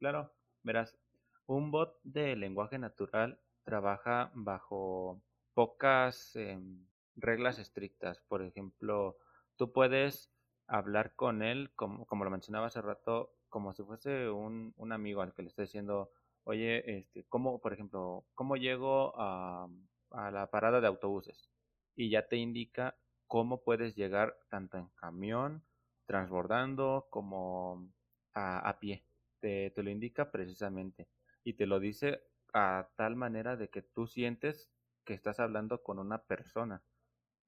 [0.00, 0.98] Claro, verás,
[1.46, 5.22] un bot de lenguaje natural trabaja bajo
[5.54, 8.20] pocas em, reglas estrictas.
[8.28, 9.16] Por ejemplo,
[9.56, 10.32] tú puedes
[10.66, 15.22] hablar con él, como, como lo mencionaba hace rato, como si fuese un, un amigo
[15.22, 16.10] al que le estoy diciendo,
[16.44, 19.68] oye, este, ¿cómo, por ejemplo, cómo llego a,
[20.10, 21.50] a la parada de autobuses?
[21.94, 25.64] Y ya te indica cómo puedes llegar tanto en camión,
[26.06, 27.88] transbordando, como
[28.34, 29.04] a, a pie.
[29.40, 31.08] Te, te lo indica precisamente.
[31.44, 34.70] Y te lo dice a tal manera de que tú sientes
[35.04, 36.82] que estás hablando con una persona.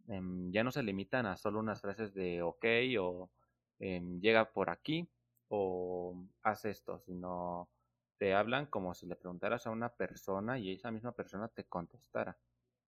[0.09, 2.65] Em, ya no se limitan a solo unas frases de ok
[3.01, 3.31] o
[3.79, 5.09] em, llega por aquí
[5.49, 7.71] o haz esto, sino
[8.19, 12.39] te hablan como si le preguntaras a una persona y esa misma persona te contestara.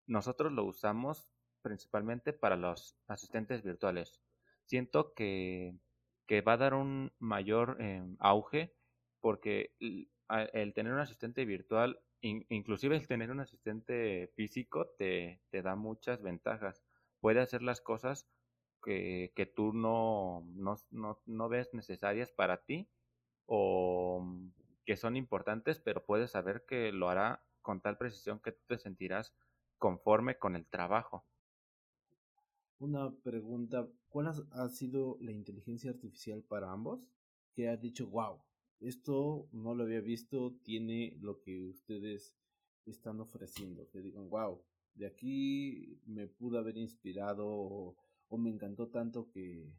[0.06, 1.28] Nosotros lo usamos
[1.62, 4.20] principalmente para los asistentes virtuales.
[4.64, 5.74] Siento que,
[6.26, 8.74] que va a dar un mayor em, auge
[9.20, 15.76] porque el tener un asistente virtual, inclusive el tener un asistente físico, te, te da
[15.76, 16.85] muchas ventajas.
[17.20, 18.28] Puede hacer las cosas
[18.83, 22.88] que, que tú no, no, no, no ves necesarias para ti
[23.46, 24.24] o
[24.85, 28.78] que son importantes, pero puedes saber que lo hará con tal precisión que tú te
[28.78, 29.35] sentirás
[29.78, 31.24] conforme con el trabajo.
[32.78, 37.06] Una pregunta, ¿cuál ha sido la inteligencia artificial para ambos?
[37.52, 38.40] Que ha dicho, wow,
[38.80, 42.35] esto no lo había visto, tiene lo que ustedes
[42.87, 43.88] están ofreciendo.
[43.90, 44.62] Que digan, wow,
[44.94, 47.96] de aquí me pudo haber inspirado o,
[48.38, 49.72] me encantó tanto que,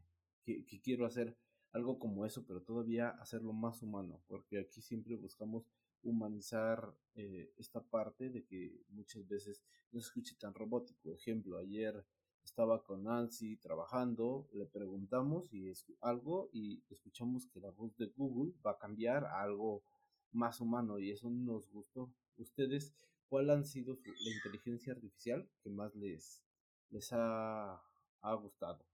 [0.44, 1.36] que, quiero hacer
[1.72, 5.64] algo como eso, pero todavía hacerlo más humano, porque aquí siempre buscamos
[6.02, 11.14] humanizar eh, esta parte de que muchas veces no se escuche tan robótico.
[11.14, 12.04] Ejemplo, ayer
[12.44, 18.06] estaba con Nancy trabajando, le preguntamos y es algo y escuchamos que la voz de
[18.16, 19.84] Google va a cambiar a algo
[20.32, 22.12] más humano y eso nos gustó.
[22.36, 22.92] ¿Ustedes
[23.32, 26.44] cuál han sido la inteligencia artificial que más les,
[26.90, 27.82] les ha,
[28.20, 28.84] ha gustado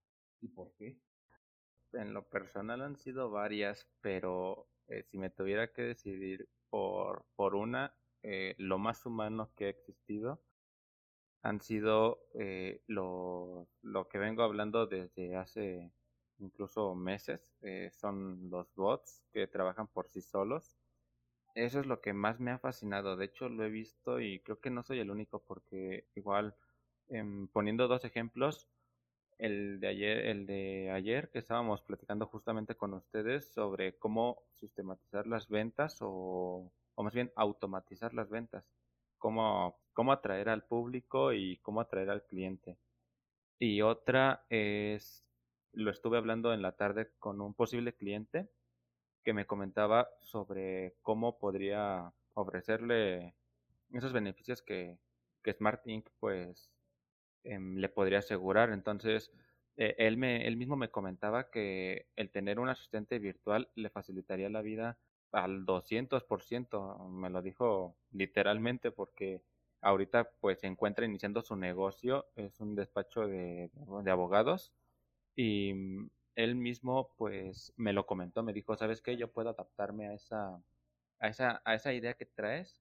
[0.40, 0.96] y por qué?
[1.92, 7.57] En lo personal han sido varias, pero eh, si me tuviera que decidir por, por
[7.57, 10.40] una, eh, lo más humano que ha existido
[11.42, 15.90] han sido eh, lo, lo, que vengo hablando desde hace
[16.38, 17.40] incluso meses.
[17.62, 20.79] Eh, son los bots que trabajan por sí solos.
[21.54, 23.16] Eso es lo que más me ha fascinado.
[23.16, 26.56] De hecho, lo he visto y creo que no soy el único porque igual,
[27.08, 28.68] eh, poniendo dos ejemplos,
[29.38, 35.26] el de ayer, el de ayer que estábamos platicando justamente con ustedes sobre cómo sistematizar
[35.26, 38.70] las ventas o, o más bien automatizar las ventas
[39.18, 42.78] cómo, cómo atraer al público y cómo atraer al cliente.
[43.58, 45.26] Y otra es,
[45.72, 48.50] lo estuve hablando en la tarde con un posible cliente
[49.28, 53.34] que me comentaba sobre cómo podría ofrecerle
[53.92, 54.98] esos beneficios que,
[55.42, 56.08] que Smart Inc.
[56.18, 56.70] pues
[57.44, 58.70] em, le podría asegurar.
[58.70, 59.30] Entonces,
[59.76, 64.48] eh, él, me, él mismo me comentaba que el tener un asistente virtual le facilitaría
[64.48, 64.98] la vida
[65.30, 69.42] al 200%, me lo dijo literalmente porque
[69.82, 73.70] ahorita pues se encuentra iniciando su negocio, es un despacho de,
[74.04, 74.72] de abogados
[75.36, 79.16] y mm, él mismo pues me lo comentó, me dijo, ¿sabes qué?
[79.16, 80.62] Yo puedo adaptarme a esa,
[81.18, 82.81] a esa, a esa idea que traes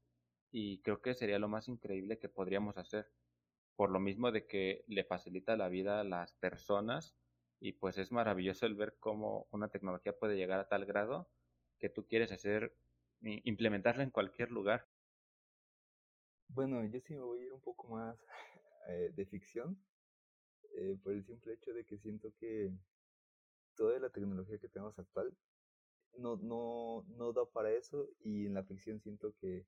[0.52, 3.12] y creo que sería lo más increíble que podríamos hacer.
[3.76, 7.18] Por lo mismo de que le facilita la vida a las personas
[7.60, 11.28] y pues es maravilloso el ver cómo una tecnología puede llegar a tal grado
[11.80, 12.78] que tú quieres hacer,
[13.22, 14.88] implementarla en cualquier lugar.
[16.50, 18.24] Bueno, yo sí me voy a ir un poco más
[18.88, 19.84] eh, de ficción,
[20.76, 22.72] eh, por el simple hecho de que siento que
[23.78, 25.34] toda la tecnología que tenemos actual
[26.18, 29.66] no, no, no da para eso y en la ficción siento que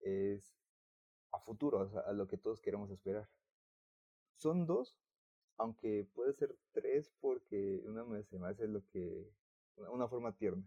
[0.00, 0.56] es
[1.32, 3.28] a futuro, o sea, a lo que todos queremos esperar.
[4.36, 4.96] Son dos,
[5.56, 9.28] aunque puede ser tres porque una me se me hace lo que,
[9.76, 10.64] una forma tierna.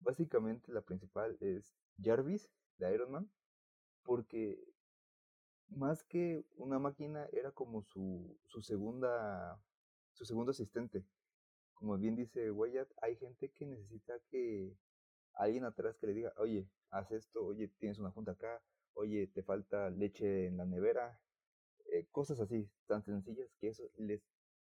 [0.00, 2.48] Básicamente la principal es Jarvis
[2.78, 3.30] de Iron Man,
[4.04, 4.62] porque
[5.68, 9.60] más que una máquina era como su, su segunda
[10.12, 11.04] su segundo asistente.
[11.74, 14.76] Como bien dice Wyatt, hay gente que necesita que
[15.34, 18.62] alguien atrás que le diga, oye, haz esto, oye, tienes una junta acá,
[18.94, 21.20] oye, te falta leche en la nevera,
[21.92, 24.22] eh, cosas así, tan sencillas que eso les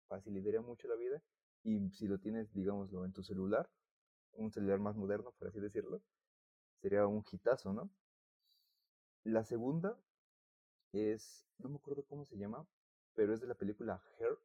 [0.07, 1.21] facilitaría mucho la vida.
[1.63, 3.69] Y si lo tienes, digámoslo, en tu celular,
[4.33, 6.01] un celular más moderno, por así decirlo,
[6.81, 7.89] sería un hitazo, ¿no?
[9.23, 9.97] La segunda
[10.91, 12.67] es, no me acuerdo cómo se llama,
[13.15, 14.37] pero es de la película Her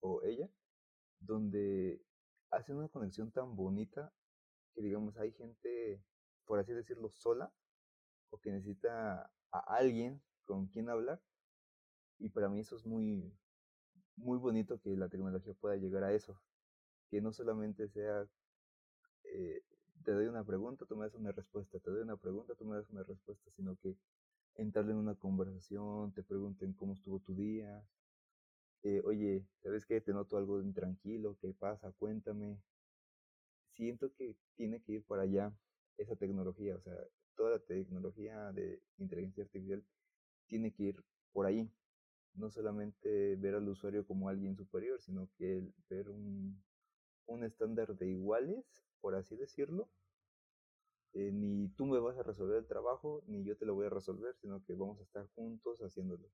[0.00, 0.48] o ella,
[1.20, 2.02] donde
[2.50, 4.12] hacen una conexión tan bonita
[4.74, 6.02] que digamos hay gente,
[6.44, 7.52] por así decirlo, sola
[8.30, 11.22] o que necesita a alguien con quien hablar.
[12.18, 13.32] Y para mí eso es muy,
[14.16, 16.40] muy bonito que la tecnología pueda llegar a eso.
[17.10, 18.26] Que no solamente sea,
[19.24, 19.62] eh,
[20.04, 22.76] te doy una pregunta, tú me das una respuesta, te doy una pregunta, tú me
[22.76, 23.96] das una respuesta, sino que
[24.56, 27.84] entrarle en una conversación, te pregunten cómo estuvo tu día,
[28.84, 30.00] eh, oye, ¿sabes qué?
[30.00, 31.92] Te noto algo intranquilo, ¿qué pasa?
[31.92, 32.60] Cuéntame.
[33.74, 35.52] Siento que tiene que ir para allá
[35.98, 36.96] esa tecnología, o sea,
[37.36, 39.84] toda la tecnología de inteligencia artificial
[40.48, 41.70] tiene que ir por ahí.
[42.34, 46.62] No solamente ver al usuario como alguien superior, sino que ver un,
[47.26, 49.90] un estándar de iguales, por así decirlo.
[51.14, 53.90] Eh, ni tú me vas a resolver el trabajo, ni yo te lo voy a
[53.90, 56.28] resolver, sino que vamos a estar juntos haciéndolo.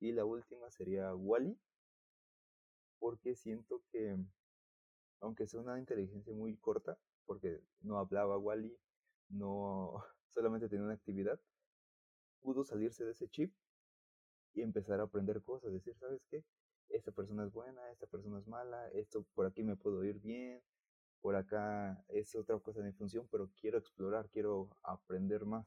[0.00, 1.58] Y la última sería Wally,
[3.00, 4.16] porque siento que,
[5.20, 6.96] aunque sea una inteligencia muy corta,
[7.26, 8.78] porque no hablaba Wally,
[9.30, 9.94] no
[10.28, 11.40] solamente tenía una actividad,
[12.40, 13.52] pudo salirse de ese chip
[14.52, 16.44] y empezar a aprender cosas, decir, ¿sabes qué?
[16.88, 20.62] Esta persona es buena, esta persona es mala, esto por aquí me puedo ir bien,
[21.20, 25.66] por acá es otra cosa de función, pero quiero explorar, quiero aprender más.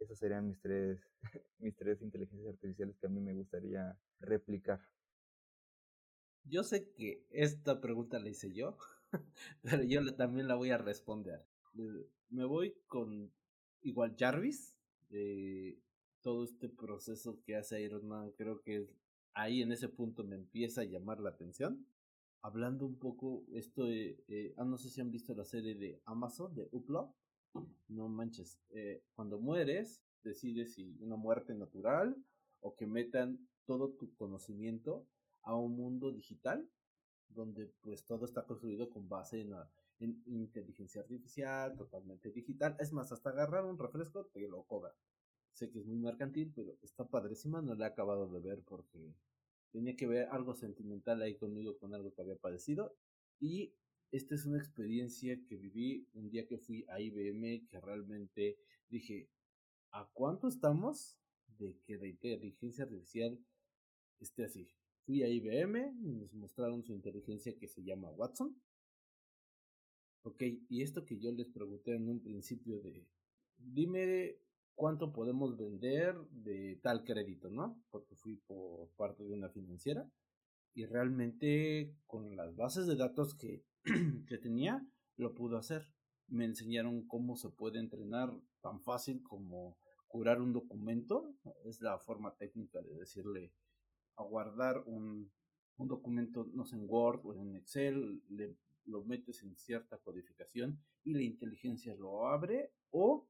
[0.00, 1.00] Esas serían mis tres,
[1.58, 4.80] mis tres inteligencias artificiales que a mí me gustaría replicar.
[6.44, 8.76] Yo sé que esta pregunta la hice yo,
[9.62, 11.44] pero yo también la voy a responder.
[11.78, 13.32] Eh, me voy con
[13.82, 14.74] igual Jarvis,
[15.08, 15.78] de
[16.22, 18.88] todo este proceso que hace Iron Man, creo que
[19.34, 21.86] ahí en ese punto me empieza a llamar la atención.
[22.42, 26.00] Hablando un poco, esto de, eh, ah, no sé si han visto la serie de
[26.04, 27.08] Amazon, de Upload.
[27.88, 32.16] No manches, eh, cuando mueres, decides si una muerte natural
[32.60, 35.06] o que metan todo tu conocimiento
[35.44, 36.68] a un mundo digital
[37.28, 39.54] donde pues todo está construido con base en,
[40.00, 42.76] en inteligencia artificial, totalmente digital.
[42.78, 44.94] Es más, hasta agarrar un refresco te lo cobra.
[45.52, 49.14] Sé que es muy mercantil, pero está padrísima, no la he acabado de ver porque
[49.70, 52.96] tenía que ver algo sentimental ahí conmigo con algo que había padecido.
[53.40, 53.74] Y
[54.10, 58.56] esta es una experiencia que viví un día que fui a IBM que realmente
[58.88, 59.28] dije,
[59.90, 61.18] ¿a cuánto estamos
[61.58, 63.38] de que la inteligencia artificial
[64.20, 64.72] esté así?
[65.06, 68.56] Fui a IBM y nos mostraron su inteligencia que se llama Watson.
[70.22, 73.06] Ok, y esto que yo les pregunté en un principio de,
[73.58, 74.38] dime
[74.74, 77.78] cuánto podemos vender de tal crédito, ¿no?
[77.90, 80.10] Porque fui por parte de una financiera
[80.72, 83.62] y realmente con las bases de datos que,
[84.26, 84.86] que tenía
[85.16, 85.86] lo pudo hacer.
[86.28, 88.30] Me enseñaron cómo se puede entrenar
[88.62, 89.76] tan fácil como
[90.08, 91.34] curar un documento,
[91.64, 93.52] es la forma técnica de decirle
[94.16, 95.30] a guardar un,
[95.76, 98.56] un documento, no sé, en Word o en Excel, le,
[98.86, 103.26] lo metes en cierta codificación y la inteligencia lo abre o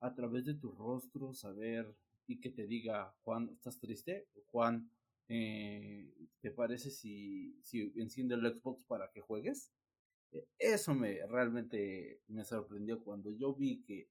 [0.00, 1.94] a través de tu rostro saber
[2.26, 4.28] y que te diga, Juan, ¿estás triste?
[4.46, 4.90] Juan,
[5.28, 9.72] eh, ¿te parece si, si enciende el Xbox para que juegues?
[10.30, 14.10] E, eso me realmente me sorprendió cuando yo vi que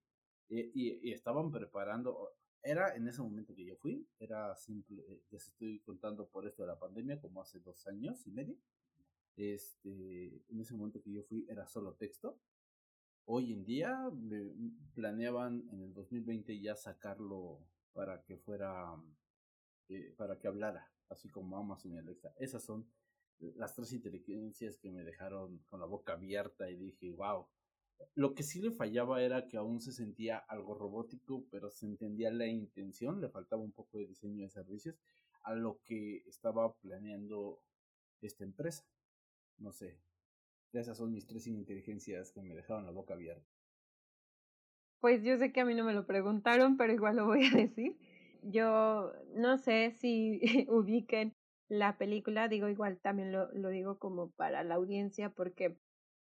[0.49, 2.32] eh, y, y, estaban preparando,
[2.63, 6.63] era en ese momento que yo fui, era simple, eh, les estoy contando por esto
[6.63, 8.57] de la pandemia, como hace dos años y medio.
[9.35, 12.39] Este, en ese momento que yo fui era solo texto.
[13.25, 14.51] Hoy en día me
[14.95, 17.59] planeaban en el 2020 ya sacarlo
[17.93, 18.95] para que fuera,
[19.89, 22.33] eh, para que hablara, así como Amazon y Alexa.
[22.37, 22.87] Esas son
[23.39, 27.47] las tres inteligencias que me dejaron con la boca abierta y dije, wow,
[28.15, 32.31] lo que sí le fallaba era que aún se sentía algo robótico, pero se entendía
[32.31, 34.99] la intención, le faltaba un poco de diseño de servicios
[35.43, 37.61] a lo que estaba planeando
[38.21, 38.85] esta empresa.
[39.57, 39.99] No sé.
[40.73, 43.47] Esas son mis tres inteligencias que me dejaron la boca abierta.
[44.99, 47.55] Pues yo sé que a mí no me lo preguntaron, pero igual lo voy a
[47.55, 47.97] decir.
[48.43, 51.33] Yo no sé si ubiquen
[51.69, 55.77] la película, digo igual también lo, lo digo como para la audiencia, porque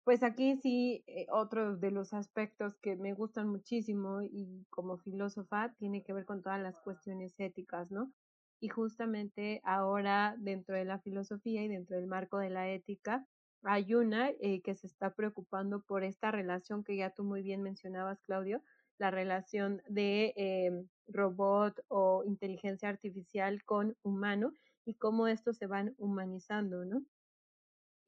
[0.04, 5.74] pues aquí sí, eh, otro de los aspectos que me gustan muchísimo y como filósofa
[5.78, 8.12] tiene que ver con todas las cuestiones éticas, ¿no?
[8.60, 13.28] Y justamente ahora dentro de la filosofía y dentro del marco de la ética,
[13.64, 17.62] hay una eh, que se está preocupando por esta relación que ya tú muy bien
[17.62, 18.64] mencionabas, Claudio,
[18.97, 20.72] la relación de eh,
[21.08, 24.54] robot o inteligencia artificial con humano
[24.86, 27.04] y cómo estos se van humanizando, ¿no?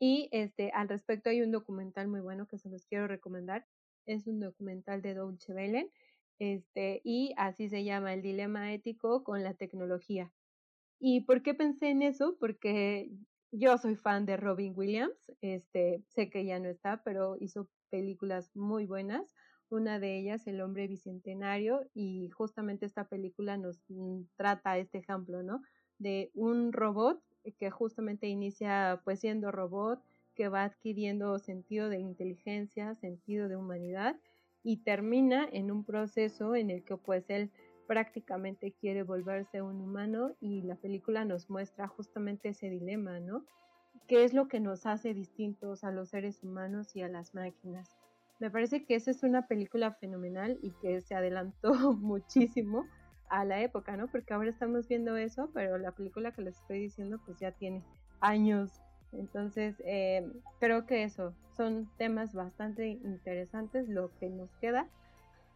[0.05, 3.65] Y este, al respecto hay un documental muy bueno que se los quiero recomendar.
[4.05, 5.89] Es un documental de Deutsche Welle,
[6.39, 10.29] este, y así se llama El dilema ético con la tecnología.
[10.99, 12.35] ¿Y por qué pensé en eso?
[12.37, 13.11] Porque
[13.53, 18.53] yo soy fan de Robin Williams, este, sé que ya no está, pero hizo películas
[18.57, 19.33] muy buenas.
[19.69, 25.43] Una de ellas, El hombre bicentenario, y justamente esta película nos mm, trata este ejemplo,
[25.43, 25.61] ¿no?
[25.97, 30.01] De un robot que justamente inicia pues siendo robot,
[30.35, 34.15] que va adquiriendo sentido de inteligencia, sentido de humanidad
[34.63, 37.51] y termina en un proceso en el que pues él
[37.87, 43.45] prácticamente quiere volverse un humano y la película nos muestra justamente ese dilema, ¿no?
[44.07, 47.89] ¿Qué es lo que nos hace distintos a los seres humanos y a las máquinas?
[48.39, 52.85] Me parece que esa es una película fenomenal y que se adelantó muchísimo
[53.33, 54.07] a la época, ¿no?
[54.07, 57.83] Porque ahora estamos viendo eso, pero la película que les estoy diciendo pues ya tiene
[58.19, 58.79] años.
[59.11, 64.87] Entonces, eh, creo que eso son temas bastante interesantes lo que nos queda.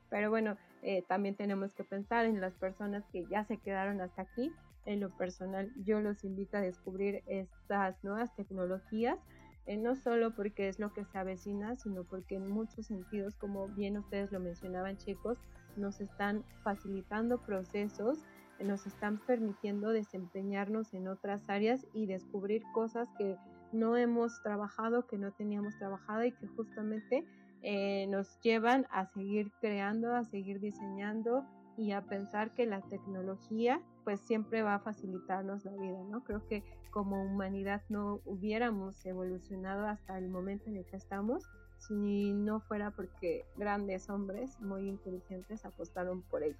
[0.10, 4.24] Pero bueno, eh, también tenemos que pensar en las personas que ya se quedaron hasta
[4.24, 4.52] aquí.
[4.86, 9.20] En lo personal, yo los invito a descubrir estas nuevas tecnologías,
[9.68, 13.68] eh, no solo porque es lo que se avecina, sino porque en muchos sentidos, como
[13.68, 15.38] bien ustedes lo mencionaban chicos,
[15.78, 18.24] nos están facilitando procesos,
[18.60, 23.38] nos están permitiendo desempeñarnos en otras áreas y descubrir cosas que
[23.72, 27.26] no hemos trabajado, que no teníamos trabajado y que justamente
[27.62, 31.44] eh, nos llevan a seguir creando, a seguir diseñando
[31.78, 36.24] y a pensar que la tecnología pues siempre va a facilitarnos la vida, ¿no?
[36.24, 41.44] Creo que como humanidad no hubiéramos evolucionado hasta el momento en el que estamos
[41.78, 46.58] si no fuera porque grandes hombres muy inteligentes apostaron por ello.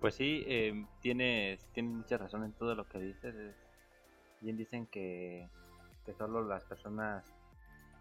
[0.00, 3.34] Pues sí, eh, tienes, tienes mucha razón en todo lo que dices.
[4.40, 5.48] Bien dicen que,
[6.06, 7.24] que solo las personas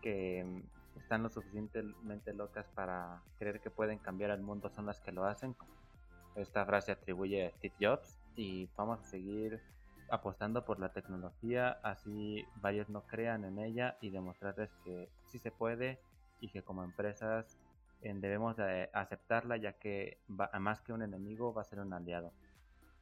[0.01, 0.63] que
[0.95, 5.25] están lo suficientemente locas para creer que pueden cambiar el mundo son las que lo
[5.25, 5.55] hacen.
[6.35, 9.61] Esta frase atribuye a Steve Jobs y vamos a seguir
[10.11, 15.51] apostando por la tecnología, así varios no crean en ella y demostrarles que sí se
[15.51, 15.99] puede
[16.39, 17.57] y que como empresas
[18.01, 22.31] debemos de aceptarla ya que va, más que un enemigo va a ser un aliado.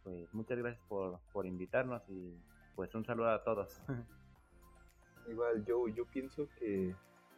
[0.04, 2.36] Pues muchas gracias por, por invitarnos y
[2.76, 3.82] pues un saludo a todos.
[5.30, 6.96] Igual yo, yo pienso que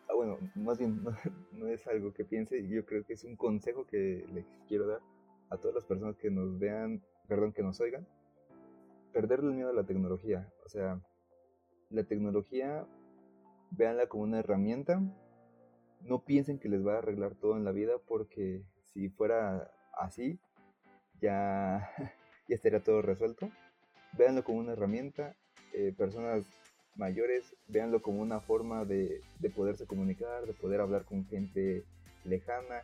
[0.10, 1.04] Ah, bueno, más bien
[1.54, 5.02] no, es algo que piense, yo creo que es un consejo que les quiero dar
[5.52, 8.08] a todas las personas que nos vean, perdón, que nos oigan,
[9.14, 10.52] perderle el miedo a la tecnología.
[10.66, 11.02] O sea,
[11.90, 12.86] la tecnología,
[13.72, 15.02] véanla como una herramienta,
[16.02, 20.40] no piensen que les va a arreglar todo en la vida porque si fuera así,
[21.22, 21.90] ya,
[22.48, 23.50] ya estaría todo resuelto.
[24.18, 25.36] Véanlo como una herramienta.
[25.74, 26.46] Eh, personas
[27.00, 29.22] mayores véanlo como una forma de,
[29.56, 31.86] poderse comunicar, de poder hablar con gente
[32.26, 32.84] lejana,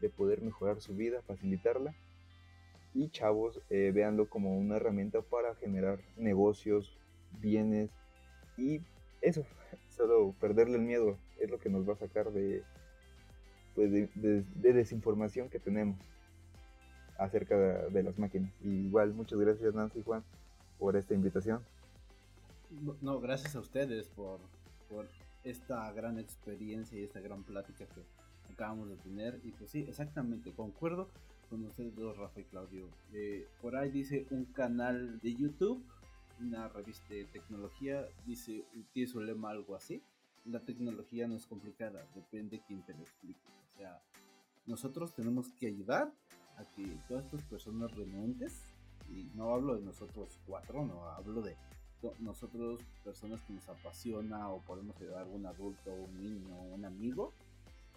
[0.00, 1.94] de poder mejorar su vida, facilitarla.
[2.94, 3.92] Y chavos, eh,
[4.28, 6.98] como una herramienta para generar negocios,
[7.40, 7.90] bienes
[8.56, 8.80] y
[9.20, 9.44] eso,
[9.88, 12.62] solo perderle el miedo es lo que nos va a sacar de,
[13.74, 15.98] pues de, desinformación que tenemos
[17.18, 18.52] acerca de, de las máquinas.
[18.62, 20.22] Y igual, muchas gracias Nancy y Juan
[20.78, 21.60] por esta invitación.
[23.00, 24.40] No, gracias a ustedes por,
[24.88, 25.06] por
[25.44, 28.02] esta gran experiencia y esta gran plática que
[28.52, 29.40] acabamos de tener.
[29.44, 31.08] Y pues sí, exactamente, concuerdo
[31.52, 32.88] con ustedes dos, Rafa y Claudio.
[33.12, 35.84] Eh, por ahí dice un canal de YouTube,
[36.40, 40.02] una revista de tecnología, dice, tiene su lema algo así.
[40.46, 43.38] La tecnología no es complicada, depende de quién te lo explique.
[43.66, 44.00] O sea,
[44.64, 46.10] nosotros tenemos que ayudar
[46.56, 48.62] a que todas estas personas renuentes,
[49.10, 51.54] y no hablo de nosotros cuatro, no hablo de
[52.20, 57.34] nosotros, personas que nos apasiona o podemos ayudar a algún adulto, un niño, un amigo,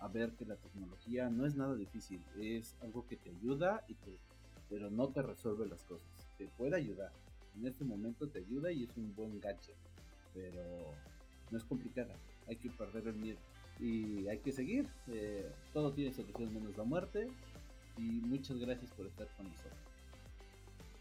[0.05, 3.95] a ver que la tecnología no es nada difícil, es algo que te ayuda, y
[3.95, 4.17] te,
[4.69, 6.07] pero no te resuelve las cosas.
[6.37, 7.11] Te puede ayudar,
[7.57, 9.75] en este momento te ayuda y es un buen gadget,
[10.33, 10.61] pero
[11.49, 12.13] no es complicada,
[12.47, 13.39] hay que perder el miedo
[13.79, 14.87] y hay que seguir.
[15.07, 17.27] Eh, todo tiene solución menos la muerte
[17.97, 19.73] y muchas gracias por estar con nosotros.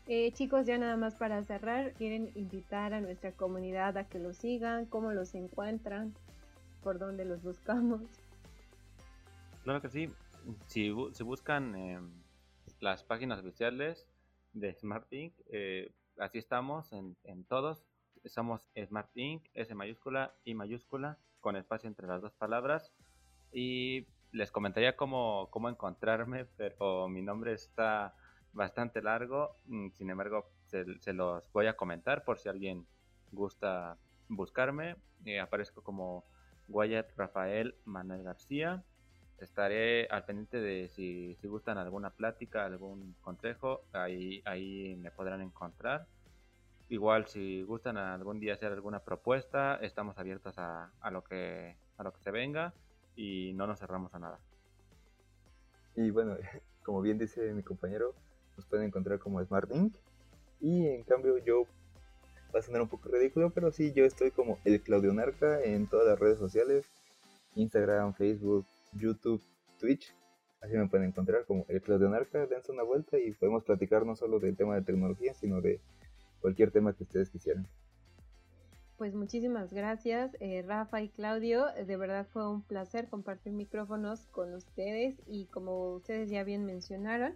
[0.07, 4.37] Eh, chicos, ya nada más para cerrar, ¿quieren invitar a nuestra comunidad a que los
[4.37, 4.87] sigan?
[4.87, 6.15] ¿Cómo los encuentran?
[6.83, 8.03] ¿Por dónde los buscamos?
[9.65, 10.13] Claro que sí.
[10.67, 12.13] Si, buscan em,
[12.81, 14.07] las páginas oficiales
[14.53, 17.83] de Smart Inc., eh, así estamos en, todos.
[18.27, 22.93] Somos Smart Inc., S mayúscula, I mayúscula, con espacio entre las dos palabras.
[23.53, 28.15] Y les comentaría cómo, cómo encontrarme, pero mi nombre está
[28.53, 30.85] bastante largo, mm, sin embargo se,
[31.15, 32.87] los voy a comentar por si alguien
[33.33, 33.97] gusta
[34.29, 34.97] buscarme.
[35.25, 36.27] Eh, aparezco como
[36.69, 38.85] Wyatt Rafael Manuel García.
[39.39, 45.41] Estaré al pendiente de si, si gustan alguna plática, algún consejo, ahí, ahí me podrán
[45.43, 46.07] encontrar.
[46.89, 52.05] igual si gustan algún día hacer alguna propuesta, estamos abiertos a, a, lo que a
[52.05, 52.73] lo que se venga
[53.17, 54.39] y no nos cerramos a nada.
[55.97, 56.37] Y bueno,
[56.85, 58.15] como bien dice mi compañero,
[58.57, 59.95] nos pueden encontrar como Smart Inc.
[60.61, 61.67] Y en cambio yo
[62.55, 65.87] va a sonar un poco ridículo, pero sí, yo estoy como el Claudio Narca en
[65.89, 66.87] todas las redes sociales,
[67.57, 68.65] Instagram, Facebook,
[68.95, 69.43] YouTube,
[69.79, 70.15] Twitch.
[70.61, 74.17] Así me pueden encontrar como el Claudio Narca, dense una vuelta y podemos platicar no
[74.17, 75.81] solo del tema de tecnología, sino de
[76.41, 77.69] cualquier tema que ustedes quisieran.
[78.97, 81.67] Pues muchísimas gracias, eh, Rafa y Claudio.
[81.87, 87.35] De verdad fue un placer compartir micrófonos con ustedes y como ustedes ya bien mencionaron,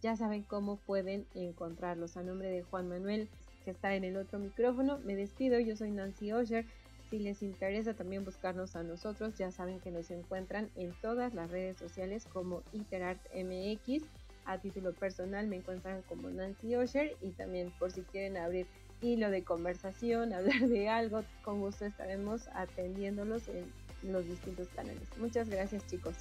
[0.00, 2.16] ya saben cómo pueden encontrarlos.
[2.16, 3.28] A nombre de Juan Manuel,
[3.64, 5.58] que está en el otro micrófono, me despido.
[5.58, 6.64] Yo soy Nancy Osher.
[7.10, 11.50] Si les interesa también buscarnos a nosotros, ya saben que nos encuentran en todas las
[11.50, 14.04] redes sociales como InterartMX.
[14.44, 18.68] A título personal me encuentran como Nancy Osher y también por si quieren abrir
[19.02, 23.64] hilo de conversación, hablar de algo, con gusto estaremos atendiéndolos en
[24.04, 25.08] los distintos canales.
[25.18, 26.14] Muchas gracias chicos.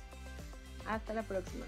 [0.88, 1.66] Hasta la próxima.